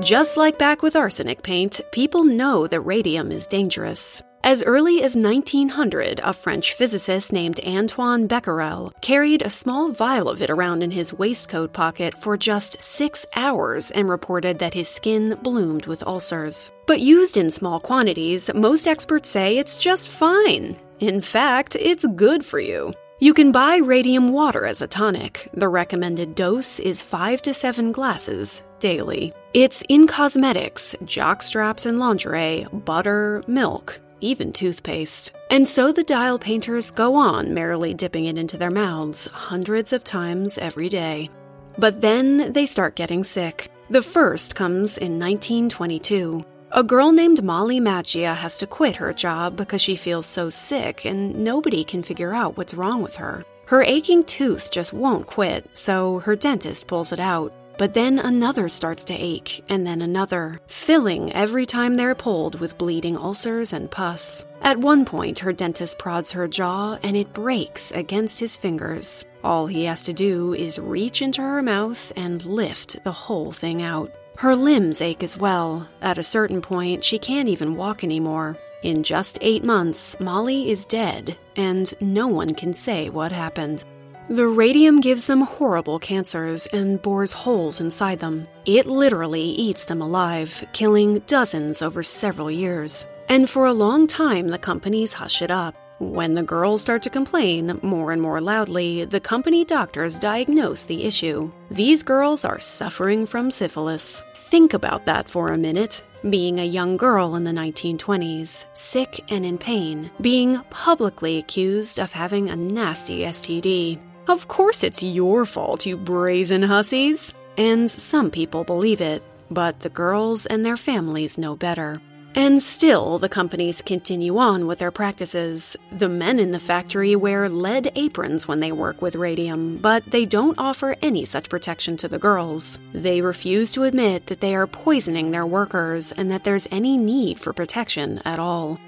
Just 0.00 0.36
like 0.36 0.58
back 0.58 0.82
with 0.82 0.96
arsenic 0.96 1.44
paint, 1.44 1.80
people 1.92 2.24
know 2.24 2.66
that 2.66 2.80
radium 2.80 3.30
is 3.30 3.46
dangerous. 3.46 4.20
As 4.44 4.64
early 4.64 5.04
as 5.04 5.14
1900, 5.14 6.20
a 6.24 6.32
French 6.32 6.74
physicist 6.74 7.32
named 7.32 7.60
Antoine 7.64 8.26
Becquerel 8.26 8.92
carried 9.00 9.40
a 9.40 9.48
small 9.50 9.92
vial 9.92 10.28
of 10.28 10.42
it 10.42 10.50
around 10.50 10.82
in 10.82 10.90
his 10.90 11.14
waistcoat 11.14 11.72
pocket 11.72 12.12
for 12.18 12.36
just 12.36 12.80
six 12.80 13.24
hours 13.36 13.92
and 13.92 14.08
reported 14.08 14.58
that 14.58 14.74
his 14.74 14.88
skin 14.88 15.38
bloomed 15.42 15.86
with 15.86 16.04
ulcers. 16.08 16.72
But 16.88 17.00
used 17.00 17.36
in 17.36 17.52
small 17.52 17.78
quantities, 17.78 18.52
most 18.52 18.88
experts 18.88 19.28
say 19.28 19.58
it's 19.58 19.76
just 19.76 20.08
fine. 20.08 20.76
In 20.98 21.20
fact, 21.20 21.76
it's 21.78 22.04
good 22.16 22.44
for 22.44 22.58
you. 22.58 22.94
You 23.20 23.34
can 23.34 23.52
buy 23.52 23.76
radium 23.76 24.32
water 24.32 24.66
as 24.66 24.82
a 24.82 24.88
tonic. 24.88 25.48
The 25.54 25.68
recommended 25.68 26.34
dose 26.34 26.80
is 26.80 27.00
5 27.00 27.42
to 27.42 27.54
7 27.54 27.92
glasses 27.92 28.64
daily. 28.80 29.32
It's 29.54 29.84
in 29.88 30.08
cosmetics, 30.08 30.96
jockstraps 31.04 31.86
and 31.86 32.00
lingerie, 32.00 32.66
butter, 32.72 33.44
milk, 33.46 34.00
even 34.22 34.52
toothpaste. 34.52 35.32
And 35.50 35.66
so 35.66 35.92
the 35.92 36.04
dial 36.04 36.38
painters 36.38 36.90
go 36.90 37.14
on 37.14 37.52
merrily 37.52 37.92
dipping 37.94 38.26
it 38.26 38.38
into 38.38 38.56
their 38.56 38.70
mouths 38.70 39.26
hundreds 39.26 39.92
of 39.92 40.04
times 40.04 40.58
every 40.58 40.88
day. 40.88 41.28
But 41.76 42.00
then 42.00 42.52
they 42.52 42.66
start 42.66 42.96
getting 42.96 43.24
sick. 43.24 43.70
The 43.90 44.02
first 44.02 44.54
comes 44.54 44.96
in 44.96 45.18
1922. 45.18 46.44
A 46.70 46.82
girl 46.82 47.12
named 47.12 47.42
Molly 47.42 47.80
Maggia 47.80 48.34
has 48.34 48.56
to 48.58 48.66
quit 48.66 48.96
her 48.96 49.12
job 49.12 49.56
because 49.56 49.82
she 49.82 49.96
feels 49.96 50.24
so 50.24 50.48
sick 50.48 51.04
and 51.04 51.44
nobody 51.44 51.84
can 51.84 52.02
figure 52.02 52.32
out 52.32 52.56
what's 52.56 52.72
wrong 52.72 53.02
with 53.02 53.16
her. 53.16 53.44
Her 53.66 53.82
aching 53.82 54.24
tooth 54.24 54.70
just 54.70 54.92
won't 54.92 55.26
quit, 55.26 55.68
so 55.74 56.20
her 56.20 56.36
dentist 56.36 56.86
pulls 56.86 57.12
it 57.12 57.20
out. 57.20 57.52
But 57.82 57.94
then 57.94 58.20
another 58.20 58.68
starts 58.68 59.02
to 59.06 59.12
ache, 59.12 59.64
and 59.68 59.84
then 59.84 60.02
another, 60.02 60.60
filling 60.68 61.32
every 61.32 61.66
time 61.66 61.94
they're 61.94 62.14
pulled 62.14 62.60
with 62.60 62.78
bleeding 62.78 63.16
ulcers 63.16 63.72
and 63.72 63.90
pus. 63.90 64.44
At 64.60 64.78
one 64.78 65.04
point, 65.04 65.40
her 65.40 65.52
dentist 65.52 65.98
prods 65.98 66.30
her 66.30 66.46
jaw 66.46 66.96
and 67.02 67.16
it 67.16 67.32
breaks 67.32 67.90
against 67.90 68.38
his 68.38 68.54
fingers. 68.54 69.24
All 69.42 69.66
he 69.66 69.86
has 69.86 70.00
to 70.02 70.12
do 70.12 70.54
is 70.54 70.78
reach 70.78 71.22
into 71.22 71.42
her 71.42 71.60
mouth 71.60 72.12
and 72.14 72.44
lift 72.44 73.02
the 73.02 73.10
whole 73.10 73.50
thing 73.50 73.82
out. 73.82 74.14
Her 74.36 74.54
limbs 74.54 75.00
ache 75.00 75.24
as 75.24 75.36
well. 75.36 75.88
At 76.00 76.18
a 76.18 76.22
certain 76.22 76.62
point, 76.62 77.02
she 77.02 77.18
can't 77.18 77.48
even 77.48 77.74
walk 77.74 78.04
anymore. 78.04 78.56
In 78.84 79.02
just 79.02 79.38
eight 79.40 79.64
months, 79.64 80.14
Molly 80.20 80.70
is 80.70 80.84
dead, 80.84 81.36
and 81.56 81.92
no 82.00 82.28
one 82.28 82.54
can 82.54 82.74
say 82.74 83.10
what 83.10 83.32
happened. 83.32 83.82
The 84.28 84.46
radium 84.46 85.00
gives 85.00 85.26
them 85.26 85.40
horrible 85.40 85.98
cancers 85.98 86.66
and 86.66 87.02
bores 87.02 87.32
holes 87.32 87.80
inside 87.80 88.20
them. 88.20 88.46
It 88.64 88.86
literally 88.86 89.42
eats 89.42 89.84
them 89.84 90.00
alive, 90.00 90.64
killing 90.72 91.18
dozens 91.26 91.82
over 91.82 92.02
several 92.02 92.50
years. 92.50 93.04
And 93.28 93.50
for 93.50 93.66
a 93.66 93.72
long 93.72 94.06
time, 94.06 94.48
the 94.48 94.58
companies 94.58 95.12
hush 95.12 95.42
it 95.42 95.50
up. 95.50 95.74
When 95.98 96.34
the 96.34 96.42
girls 96.42 96.82
start 96.82 97.02
to 97.02 97.10
complain 97.10 97.78
more 97.82 98.12
and 98.12 98.22
more 98.22 98.40
loudly, 98.40 99.04
the 99.04 99.20
company 99.20 99.64
doctors 99.64 100.18
diagnose 100.18 100.84
the 100.84 101.04
issue. 101.04 101.52
These 101.70 102.02
girls 102.02 102.44
are 102.44 102.58
suffering 102.58 103.26
from 103.26 103.50
syphilis. 103.50 104.22
Think 104.34 104.72
about 104.72 105.04
that 105.06 105.28
for 105.28 105.48
a 105.48 105.58
minute. 105.58 106.04
Being 106.30 106.60
a 106.60 106.64
young 106.64 106.96
girl 106.96 107.34
in 107.34 107.44
the 107.44 107.50
1920s, 107.50 108.66
sick 108.72 109.24
and 109.28 109.44
in 109.44 109.58
pain, 109.58 110.10
being 110.20 110.60
publicly 110.70 111.38
accused 111.38 111.98
of 111.98 112.12
having 112.12 112.48
a 112.48 112.56
nasty 112.56 113.20
STD. 113.20 113.98
Of 114.28 114.48
course 114.48 114.82
it's 114.82 115.02
your 115.02 115.44
fault, 115.44 115.84
you 115.84 115.96
brazen 115.96 116.62
hussies. 116.62 117.34
And 117.58 117.90
some 117.90 118.30
people 118.30 118.64
believe 118.64 119.00
it, 119.00 119.22
but 119.50 119.80
the 119.80 119.90
girls 119.90 120.46
and 120.46 120.64
their 120.64 120.76
families 120.76 121.36
know 121.36 121.56
better. 121.56 122.00
And 122.34 122.62
still, 122.62 123.18
the 123.18 123.28
companies 123.28 123.82
continue 123.82 124.38
on 124.38 124.66
with 124.66 124.78
their 124.78 124.90
practices. 124.90 125.76
The 125.90 126.08
men 126.08 126.38
in 126.38 126.52
the 126.52 126.58
factory 126.58 127.14
wear 127.14 127.46
lead 127.48 127.92
aprons 127.94 128.48
when 128.48 128.60
they 128.60 128.72
work 128.72 129.02
with 129.02 129.16
radium, 129.16 129.76
but 129.76 130.02
they 130.06 130.24
don't 130.24 130.58
offer 130.58 130.96
any 131.02 131.26
such 131.26 131.50
protection 131.50 131.98
to 131.98 132.08
the 132.08 132.18
girls. 132.18 132.78
They 132.94 133.20
refuse 133.20 133.72
to 133.72 133.82
admit 133.82 134.26
that 134.26 134.40
they 134.40 134.54
are 134.54 134.66
poisoning 134.66 135.30
their 135.30 135.44
workers 135.44 136.10
and 136.12 136.30
that 136.30 136.44
there's 136.44 136.68
any 136.70 136.96
need 136.96 137.38
for 137.38 137.52
protection 137.52 138.22
at 138.24 138.38
all. 138.38 138.80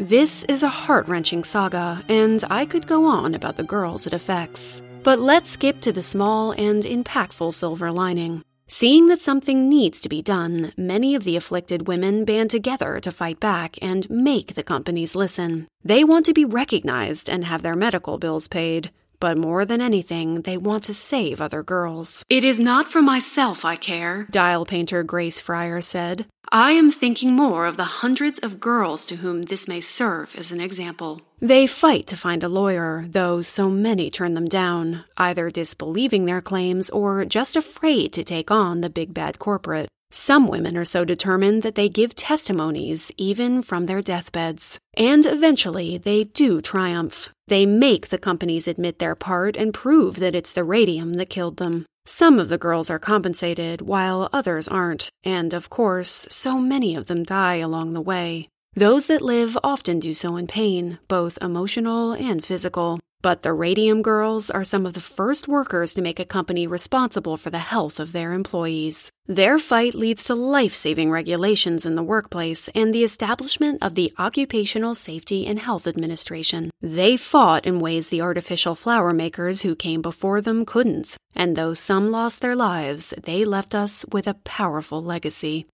This 0.00 0.44
is 0.44 0.62
a 0.62 0.68
heart 0.68 1.08
wrenching 1.08 1.42
saga, 1.42 2.04
and 2.08 2.44
I 2.48 2.66
could 2.66 2.86
go 2.86 3.04
on 3.06 3.34
about 3.34 3.56
the 3.56 3.64
girls 3.64 4.06
it 4.06 4.12
affects. 4.12 4.80
But 5.02 5.18
let's 5.18 5.50
skip 5.50 5.80
to 5.80 5.92
the 5.92 6.04
small 6.04 6.52
and 6.52 6.84
impactful 6.84 7.52
silver 7.52 7.90
lining. 7.90 8.42
Seeing 8.68 9.08
that 9.08 9.20
something 9.20 9.68
needs 9.68 10.00
to 10.02 10.08
be 10.08 10.22
done, 10.22 10.72
many 10.76 11.16
of 11.16 11.24
the 11.24 11.34
afflicted 11.34 11.88
women 11.88 12.24
band 12.24 12.50
together 12.50 13.00
to 13.00 13.10
fight 13.10 13.40
back 13.40 13.76
and 13.82 14.08
make 14.08 14.54
the 14.54 14.62
companies 14.62 15.16
listen. 15.16 15.66
They 15.82 16.04
want 16.04 16.26
to 16.26 16.32
be 16.32 16.44
recognized 16.44 17.28
and 17.28 17.44
have 17.46 17.62
their 17.62 17.74
medical 17.74 18.18
bills 18.18 18.46
paid. 18.46 18.92
But 19.20 19.38
more 19.38 19.64
than 19.64 19.80
anything, 19.80 20.42
they 20.42 20.56
want 20.56 20.84
to 20.84 20.94
save 20.94 21.40
other 21.40 21.62
girls. 21.62 22.24
It 22.28 22.44
is 22.44 22.60
not 22.60 22.88
for 22.88 23.02
myself 23.02 23.64
I 23.64 23.76
care, 23.76 24.26
dial 24.30 24.64
painter 24.64 25.02
Grace 25.02 25.40
Fryer 25.40 25.80
said. 25.80 26.26
I 26.50 26.72
am 26.72 26.90
thinking 26.90 27.32
more 27.32 27.66
of 27.66 27.76
the 27.76 27.84
hundreds 27.84 28.38
of 28.38 28.60
girls 28.60 29.04
to 29.06 29.16
whom 29.16 29.42
this 29.42 29.68
may 29.68 29.80
serve 29.80 30.34
as 30.36 30.50
an 30.50 30.60
example. 30.60 31.20
They 31.40 31.66
fight 31.66 32.06
to 32.06 32.16
find 32.16 32.42
a 32.42 32.48
lawyer, 32.48 33.04
though 33.06 33.42
so 33.42 33.68
many 33.68 34.10
turn 34.10 34.34
them 34.34 34.48
down, 34.48 35.04
either 35.16 35.50
disbelieving 35.50 36.24
their 36.24 36.40
claims 36.40 36.88
or 36.90 37.24
just 37.26 37.54
afraid 37.54 38.12
to 38.14 38.24
take 38.24 38.50
on 38.50 38.80
the 38.80 38.90
big 38.90 39.12
bad 39.12 39.38
corporate. 39.38 39.88
Some 40.10 40.48
women 40.48 40.76
are 40.76 40.86
so 40.86 41.04
determined 41.04 41.62
that 41.62 41.74
they 41.74 41.88
give 41.88 42.14
testimonies 42.14 43.12
even 43.18 43.62
from 43.62 43.86
their 43.86 44.00
deathbeds. 44.00 44.78
And 44.94 45.26
eventually 45.26 45.98
they 45.98 46.24
do 46.24 46.62
triumph. 46.62 47.28
They 47.46 47.66
make 47.66 48.08
the 48.08 48.18
companies 48.18 48.66
admit 48.66 48.98
their 48.98 49.14
part 49.14 49.56
and 49.56 49.74
prove 49.74 50.16
that 50.16 50.34
it's 50.34 50.52
the 50.52 50.64
radium 50.64 51.14
that 51.14 51.30
killed 51.30 51.58
them. 51.58 51.84
Some 52.06 52.38
of 52.38 52.48
the 52.48 52.56
girls 52.56 52.88
are 52.88 52.98
compensated, 52.98 53.82
while 53.82 54.30
others 54.32 54.66
aren't, 54.66 55.10
and 55.24 55.52
of 55.52 55.68
course, 55.68 56.26
so 56.30 56.58
many 56.58 56.96
of 56.96 57.04
them 57.04 57.22
die 57.22 57.56
along 57.56 57.92
the 57.92 58.00
way. 58.00 58.48
Those 58.74 59.06
that 59.06 59.20
live 59.20 59.58
often 59.62 60.00
do 60.00 60.14
so 60.14 60.36
in 60.36 60.46
pain, 60.46 60.98
both 61.08 61.36
emotional 61.42 62.12
and 62.12 62.42
physical. 62.42 62.98
But 63.20 63.42
the 63.42 63.52
Radium 63.52 64.00
Girls 64.00 64.48
are 64.48 64.62
some 64.62 64.86
of 64.86 64.94
the 64.94 65.00
first 65.00 65.48
workers 65.48 65.92
to 65.94 66.02
make 66.02 66.20
a 66.20 66.24
company 66.24 66.68
responsible 66.68 67.36
for 67.36 67.50
the 67.50 67.58
health 67.58 67.98
of 67.98 68.12
their 68.12 68.32
employees. 68.32 69.10
Their 69.26 69.58
fight 69.58 69.94
leads 69.94 70.22
to 70.24 70.36
life 70.36 70.72
saving 70.72 71.10
regulations 71.10 71.84
in 71.84 71.96
the 71.96 72.02
workplace 72.02 72.68
and 72.76 72.94
the 72.94 73.02
establishment 73.02 73.82
of 73.82 73.96
the 73.96 74.12
Occupational 74.18 74.94
Safety 74.94 75.46
and 75.46 75.58
Health 75.58 75.88
Administration. 75.88 76.70
They 76.80 77.16
fought 77.16 77.66
in 77.66 77.80
ways 77.80 78.08
the 78.08 78.22
artificial 78.22 78.76
flower 78.76 79.12
makers 79.12 79.62
who 79.62 79.74
came 79.74 80.00
before 80.00 80.40
them 80.40 80.64
couldn't, 80.64 81.16
and 81.34 81.56
though 81.56 81.74
some 81.74 82.12
lost 82.12 82.40
their 82.40 82.54
lives, 82.56 83.12
they 83.24 83.44
left 83.44 83.74
us 83.74 84.04
with 84.12 84.28
a 84.28 84.34
powerful 84.44 85.02
legacy. 85.02 85.66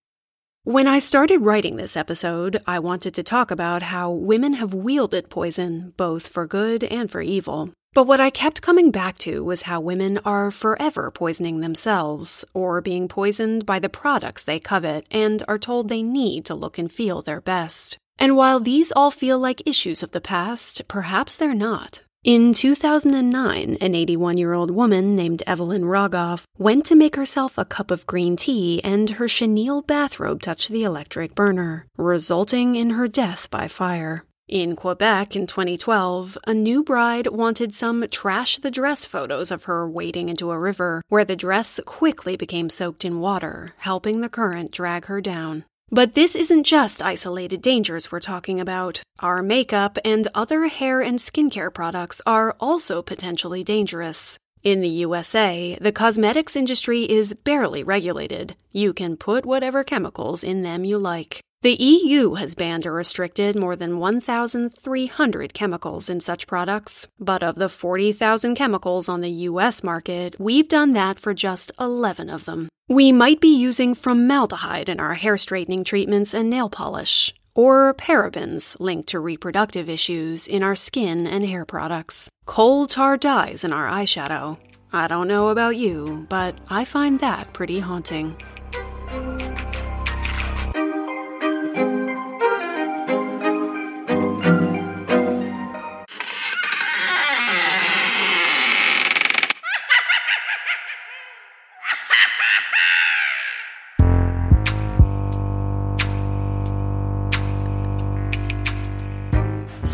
When 0.66 0.86
I 0.86 0.98
started 0.98 1.42
writing 1.42 1.76
this 1.76 1.94
episode, 1.94 2.62
I 2.66 2.78
wanted 2.78 3.12
to 3.14 3.22
talk 3.22 3.50
about 3.50 3.82
how 3.82 4.10
women 4.10 4.54
have 4.54 4.72
wielded 4.72 5.28
poison, 5.28 5.92
both 5.98 6.26
for 6.26 6.46
good 6.46 6.82
and 6.82 7.10
for 7.10 7.20
evil. 7.20 7.68
But 7.92 8.06
what 8.06 8.18
I 8.18 8.30
kept 8.30 8.62
coming 8.62 8.90
back 8.90 9.18
to 9.18 9.44
was 9.44 9.68
how 9.68 9.82
women 9.82 10.16
are 10.24 10.50
forever 10.50 11.10
poisoning 11.10 11.60
themselves, 11.60 12.46
or 12.54 12.80
being 12.80 13.08
poisoned 13.08 13.66
by 13.66 13.78
the 13.78 13.90
products 13.90 14.42
they 14.42 14.58
covet 14.58 15.04
and 15.10 15.42
are 15.46 15.58
told 15.58 15.90
they 15.90 16.00
need 16.00 16.46
to 16.46 16.54
look 16.54 16.78
and 16.78 16.90
feel 16.90 17.20
their 17.20 17.42
best. 17.42 17.98
And 18.18 18.34
while 18.34 18.58
these 18.58 18.90
all 18.90 19.10
feel 19.10 19.38
like 19.38 19.68
issues 19.68 20.02
of 20.02 20.12
the 20.12 20.20
past, 20.22 20.88
perhaps 20.88 21.36
they're 21.36 21.52
not. 21.52 22.00
In 22.24 22.54
2009, 22.54 23.76
an 23.82 23.94
81 23.94 24.38
year 24.38 24.54
old 24.54 24.70
woman 24.70 25.14
named 25.14 25.42
Evelyn 25.46 25.82
Rogoff 25.82 26.44
went 26.56 26.86
to 26.86 26.96
make 26.96 27.16
herself 27.16 27.58
a 27.58 27.66
cup 27.66 27.90
of 27.90 28.06
green 28.06 28.34
tea 28.34 28.80
and 28.82 29.10
her 29.10 29.28
chenille 29.28 29.82
bathrobe 29.82 30.40
touched 30.40 30.70
the 30.70 30.84
electric 30.84 31.34
burner, 31.34 31.84
resulting 31.98 32.76
in 32.76 32.90
her 32.96 33.08
death 33.08 33.50
by 33.50 33.68
fire. 33.68 34.24
In 34.48 34.74
Quebec 34.74 35.36
in 35.36 35.46
2012, 35.46 36.38
a 36.46 36.54
new 36.54 36.82
bride 36.82 37.26
wanted 37.26 37.74
some 37.74 38.08
trash 38.08 38.56
the 38.56 38.70
dress 38.70 39.04
photos 39.04 39.50
of 39.50 39.64
her 39.64 39.86
wading 39.86 40.30
into 40.30 40.50
a 40.50 40.58
river, 40.58 41.02
where 41.10 41.26
the 41.26 41.36
dress 41.36 41.78
quickly 41.84 42.36
became 42.36 42.70
soaked 42.70 43.04
in 43.04 43.20
water, 43.20 43.74
helping 43.76 44.22
the 44.22 44.30
current 44.30 44.70
drag 44.70 45.04
her 45.06 45.20
down. 45.20 45.64
But 45.90 46.14
this 46.14 46.34
isn't 46.34 46.64
just 46.64 47.02
isolated 47.02 47.62
dangers 47.62 48.10
we're 48.10 48.20
talking 48.20 48.58
about. 48.58 49.02
Our 49.20 49.42
makeup 49.42 49.98
and 50.04 50.28
other 50.34 50.66
hair 50.66 51.00
and 51.00 51.18
skincare 51.18 51.72
products 51.72 52.20
are 52.26 52.56
also 52.58 53.02
potentially 53.02 53.62
dangerous. 53.62 54.38
In 54.62 54.80
the 54.80 54.88
USA, 54.88 55.76
the 55.80 55.92
cosmetics 55.92 56.56
industry 56.56 57.02
is 57.02 57.34
barely 57.34 57.84
regulated. 57.84 58.56
You 58.72 58.94
can 58.94 59.16
put 59.16 59.44
whatever 59.44 59.84
chemicals 59.84 60.42
in 60.42 60.62
them 60.62 60.84
you 60.84 60.98
like. 60.98 61.40
The 61.64 61.82
EU 61.82 62.34
has 62.34 62.54
banned 62.54 62.84
or 62.84 62.92
restricted 62.92 63.56
more 63.56 63.74
than 63.74 63.98
1,300 63.98 65.54
chemicals 65.54 66.10
in 66.10 66.20
such 66.20 66.46
products, 66.46 67.08
but 67.18 67.42
of 67.42 67.54
the 67.54 67.70
40,000 67.70 68.54
chemicals 68.54 69.08
on 69.08 69.22
the 69.22 69.30
US 69.48 69.82
market, 69.82 70.38
we've 70.38 70.68
done 70.68 70.92
that 70.92 71.18
for 71.18 71.32
just 71.32 71.72
11 71.80 72.28
of 72.28 72.44
them. 72.44 72.68
We 72.86 73.12
might 73.12 73.40
be 73.40 73.56
using 73.56 73.94
formaldehyde 73.94 74.90
in 74.90 75.00
our 75.00 75.14
hair 75.14 75.38
straightening 75.38 75.84
treatments 75.84 76.34
and 76.34 76.50
nail 76.50 76.68
polish, 76.68 77.32
or 77.54 77.94
parabens 77.94 78.78
linked 78.78 79.08
to 79.08 79.18
reproductive 79.18 79.88
issues 79.88 80.46
in 80.46 80.62
our 80.62 80.74
skin 80.74 81.26
and 81.26 81.46
hair 81.46 81.64
products, 81.64 82.28
coal 82.44 82.86
tar 82.86 83.16
dyes 83.16 83.64
in 83.64 83.72
our 83.72 83.88
eyeshadow. 83.88 84.58
I 84.92 85.08
don't 85.08 85.28
know 85.28 85.48
about 85.48 85.76
you, 85.76 86.26
but 86.28 86.58
I 86.68 86.84
find 86.84 87.20
that 87.20 87.54
pretty 87.54 87.80
haunting. 87.80 88.36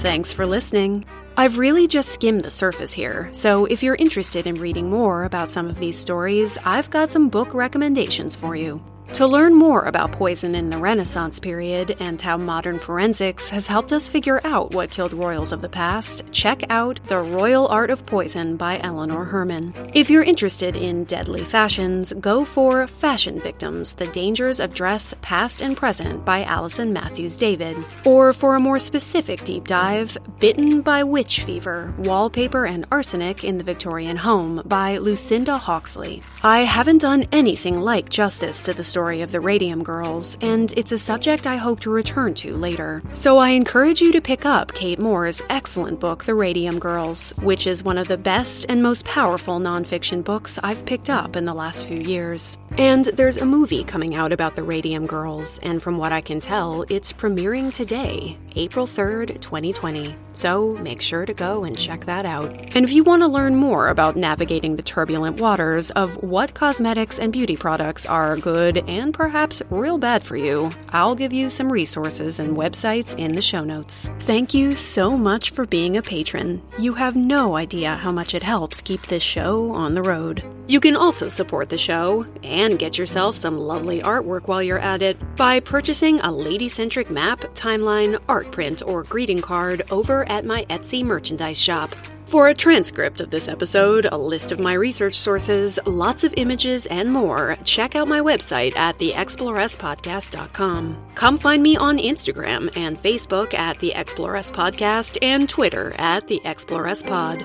Thanks 0.01 0.33
for 0.33 0.47
listening. 0.47 1.05
I've 1.37 1.59
really 1.59 1.87
just 1.87 2.09
skimmed 2.09 2.43
the 2.43 2.51
surface 2.51 2.91
here, 2.91 3.29
so 3.33 3.67
if 3.67 3.83
you're 3.83 3.97
interested 3.97 4.47
in 4.47 4.55
reading 4.55 4.89
more 4.89 5.25
about 5.25 5.51
some 5.51 5.69
of 5.69 5.79
these 5.79 5.99
stories, 5.99 6.57
I've 6.65 6.89
got 6.89 7.13
some 7.13 7.29
book 7.29 7.53
recommendations 7.53 8.35
for 8.35 8.57
you. 8.57 8.83
To 9.21 9.27
learn 9.27 9.55
more 9.55 9.83
about 9.83 10.13
poison 10.13 10.55
in 10.55 10.71
the 10.71 10.79
Renaissance 10.79 11.39
period 11.39 11.95
and 12.01 12.19
how 12.19 12.39
modern 12.39 12.79
forensics 12.79 13.51
has 13.51 13.67
helped 13.67 13.93
us 13.93 14.09
figure 14.09 14.41
out 14.45 14.73
what 14.73 14.89
killed 14.89 15.13
royals 15.13 15.53
of 15.53 15.61
the 15.61 15.69
past, 15.69 16.23
check 16.33 16.63
out 16.71 16.99
The 17.05 17.19
Royal 17.19 17.69
Art 17.69 17.91
of 17.91 18.07
Poison 18.07 18.57
by 18.57 18.81
Eleanor 18.83 19.27
Herman. 19.27 19.75
If 19.93 20.09
you're 20.09 20.23
interested 20.23 20.75
in 20.75 21.05
deadly 21.05 21.45
fashions, 21.45 22.15
go 22.15 22.47
for 22.47 22.87
Fashion 22.87 23.39
Victims 23.39 23.93
The 23.93 24.07
Dangers 24.07 24.59
of 24.59 24.73
Dress 24.73 25.13
Past 25.21 25.61
and 25.61 25.77
Present 25.77 26.25
by 26.25 26.43
Allison 26.45 26.91
Matthews 26.91 27.37
David. 27.37 27.77
Or 28.07 28.33
for 28.33 28.57
a 28.57 28.61
more 28.61 28.79
specific 28.79 29.45
deep 29.45 29.69
dive, 29.69 30.17
Bitten 30.39 30.81
by 30.81 31.03
Witch 31.03 31.43
Fever 31.43 31.93
Wallpaper 31.99 32.65
and 32.65 32.87
Arsenic 32.91 33.45
in 33.45 33.59
the 33.59 33.65
Victorian 33.65 34.17
Home 34.17 34.63
by 34.65 34.97
Lucinda 34.97 35.59
Hawksley. 35.59 36.23
I 36.43 36.61
haven't 36.61 37.03
done 37.03 37.27
anything 37.33 37.79
like 37.79 38.09
justice 38.09 38.63
to 38.63 38.73
the 38.73 38.83
story 38.83 39.10
story 39.11 39.23
of 39.23 39.33
the 39.33 39.41
Radium 39.41 39.83
Girls, 39.83 40.39
and 40.41 40.73
it's 40.77 40.93
a 40.93 40.99
subject 40.99 41.45
I 41.45 41.57
hope 41.57 41.81
to 41.81 41.91
return 41.91 42.33
to 42.35 42.57
later. 42.57 43.03
So 43.13 43.39
I 43.39 43.51
encourage 43.51 44.01
you 44.01 44.13
to 44.13 44.21
pick 44.21 44.47
up 44.47 44.73
Kate 44.73 45.01
Moore's 45.01 45.43
excellent 45.51 45.99
book, 45.99 46.25
The 46.25 46.35
Radium 46.35 46.79
Girls, 46.79 47.33
which 47.43 47.67
is 47.67 47.83
one 47.83 47.99
of 47.99 48.07
the 48.07 48.17
best 48.17 48.67
and 48.69 48.85
most 48.85 49.05
powerful 49.05 49.59
nonfiction 49.59 50.23
books 50.23 50.61
I've 50.63 50.87
picked 50.87 51.11
up 51.11 51.35
in 51.35 51.45
the 51.45 51.55
last 51.55 51.85
few 51.87 51.99
years. 51.99 52.57
And 52.79 53.07
there's 53.07 53.39
a 53.39 53.45
movie 53.45 53.83
coming 53.83 54.15
out 54.15 54.33
about 54.33 54.55
the 54.55 54.63
Radium 54.63 55.07
Girls, 55.07 55.59
and 55.65 55.83
from 55.83 55.99
what 55.99 56.13
I 56.13 56.21
can 56.21 56.39
tell, 56.39 56.85
it's 56.89 57.13
premiering 57.13 57.73
today, 57.73 58.39
April 58.55 58.87
3rd, 58.87 59.41
2020. 59.41 60.15
So 60.41 60.71
make 60.77 61.03
sure 61.03 61.27
to 61.27 61.35
go 61.35 61.65
and 61.65 61.77
check 61.77 62.07
that 62.07 62.25
out. 62.25 62.51
And 62.75 62.83
if 62.83 62.93
you 62.93 63.03
want 63.03 63.21
to 63.21 63.29
learn 63.29 63.57
more 63.57 63.89
about 63.89 64.17
navigating 64.17 64.75
the 64.75 64.83
turbulent 64.83 65.39
waters 65.39 65.91
of 65.91 66.17
what 66.23 66.55
cosmetics 66.55 67.19
and 67.19 67.31
beauty 67.31 67.59
products 67.59 68.07
are 68.07 68.39
good 68.39 68.79
and 68.89 69.13
perhaps 69.13 69.61
real 69.69 69.99
bad 69.99 70.25
for 70.25 70.39
you, 70.39 70.71
I'll 70.89 71.15
give 71.15 71.35
you 71.35 71.51
some 71.51 71.71
resources 71.71 72.39
and 72.39 72.57
websites 72.57 73.15
in 73.19 73.35
the 73.35 73.43
show 73.43 73.65
notes. 73.65 74.09
Thank 74.21 74.55
you 74.55 74.75
so 74.75 75.15
much 75.15 75.51
for 75.51 75.67
being 75.67 75.99
a 75.99 76.03
patron. 76.03 76.63
You 76.79 76.95
have 76.95 77.17
no 77.17 77.55
idea 77.55 77.97
how 77.97 78.11
much 78.11 78.35
it 78.35 78.43
helps 78.43 78.81
keep 78.81 79.03
this 79.03 79.23
show 79.23 79.73
on 79.73 79.93
the 79.93 80.03
road. 80.03 80.43
You 80.67 80.79
can 80.81 80.97
also 80.97 81.29
support 81.29 81.69
the 81.69 81.79
show 81.79 82.27
and 82.43 82.79
get 82.79 82.97
yourself 82.97 83.37
some 83.37 83.59
lovely 83.59 84.01
artwork 84.01 84.47
while 84.47 84.63
you're 84.63 84.79
at 84.79 85.03
it 85.03 85.19
by 85.37 85.61
purchasing 85.61 86.21
a 86.21 86.31
lady 86.31 86.69
centric 86.69 87.11
map, 87.11 87.41
timeline, 87.55 88.21
art 88.29 88.53
print, 88.53 88.83
or 88.87 89.03
greeting 89.03 89.41
card 89.43 89.83
over 89.91 90.29
at 90.29 90.45
my 90.45 90.65
Etsy 90.67 91.03
merchandise 91.05 91.61
shop. 91.61 91.95
For 92.31 92.47
a 92.47 92.55
transcript 92.55 93.21
of 93.21 93.31
this 93.31 93.49
episode, 93.49 94.07
a 94.07 94.17
list 94.17 94.53
of 94.53 94.61
my 94.61 94.75
research 94.75 95.15
sources, 95.15 95.81
lots 95.85 96.23
of 96.23 96.33
images, 96.37 96.87
and 96.87 97.13
more, 97.13 97.57
check 97.65 97.97
out 97.97 98.07
my 98.07 98.21
website 98.21 98.77
at 98.77 98.97
theexploresspodcast.com. 99.01 100.97
Come 101.17 101.39
find 101.39 101.61
me 101.61 101.77
on 101.77 101.99
Instagram 101.99 102.71
and 102.77 102.97
Facebook 103.03 103.53
at 103.55 103.81
The 103.81 103.93
Exploress 103.95 104.49
Podcast 104.49 105.19
and 105.23 105.49
Twitter 105.49 105.93
at 105.99 106.29
The 106.29 106.41
Exploress 106.45 107.03
Pod. 107.03 107.45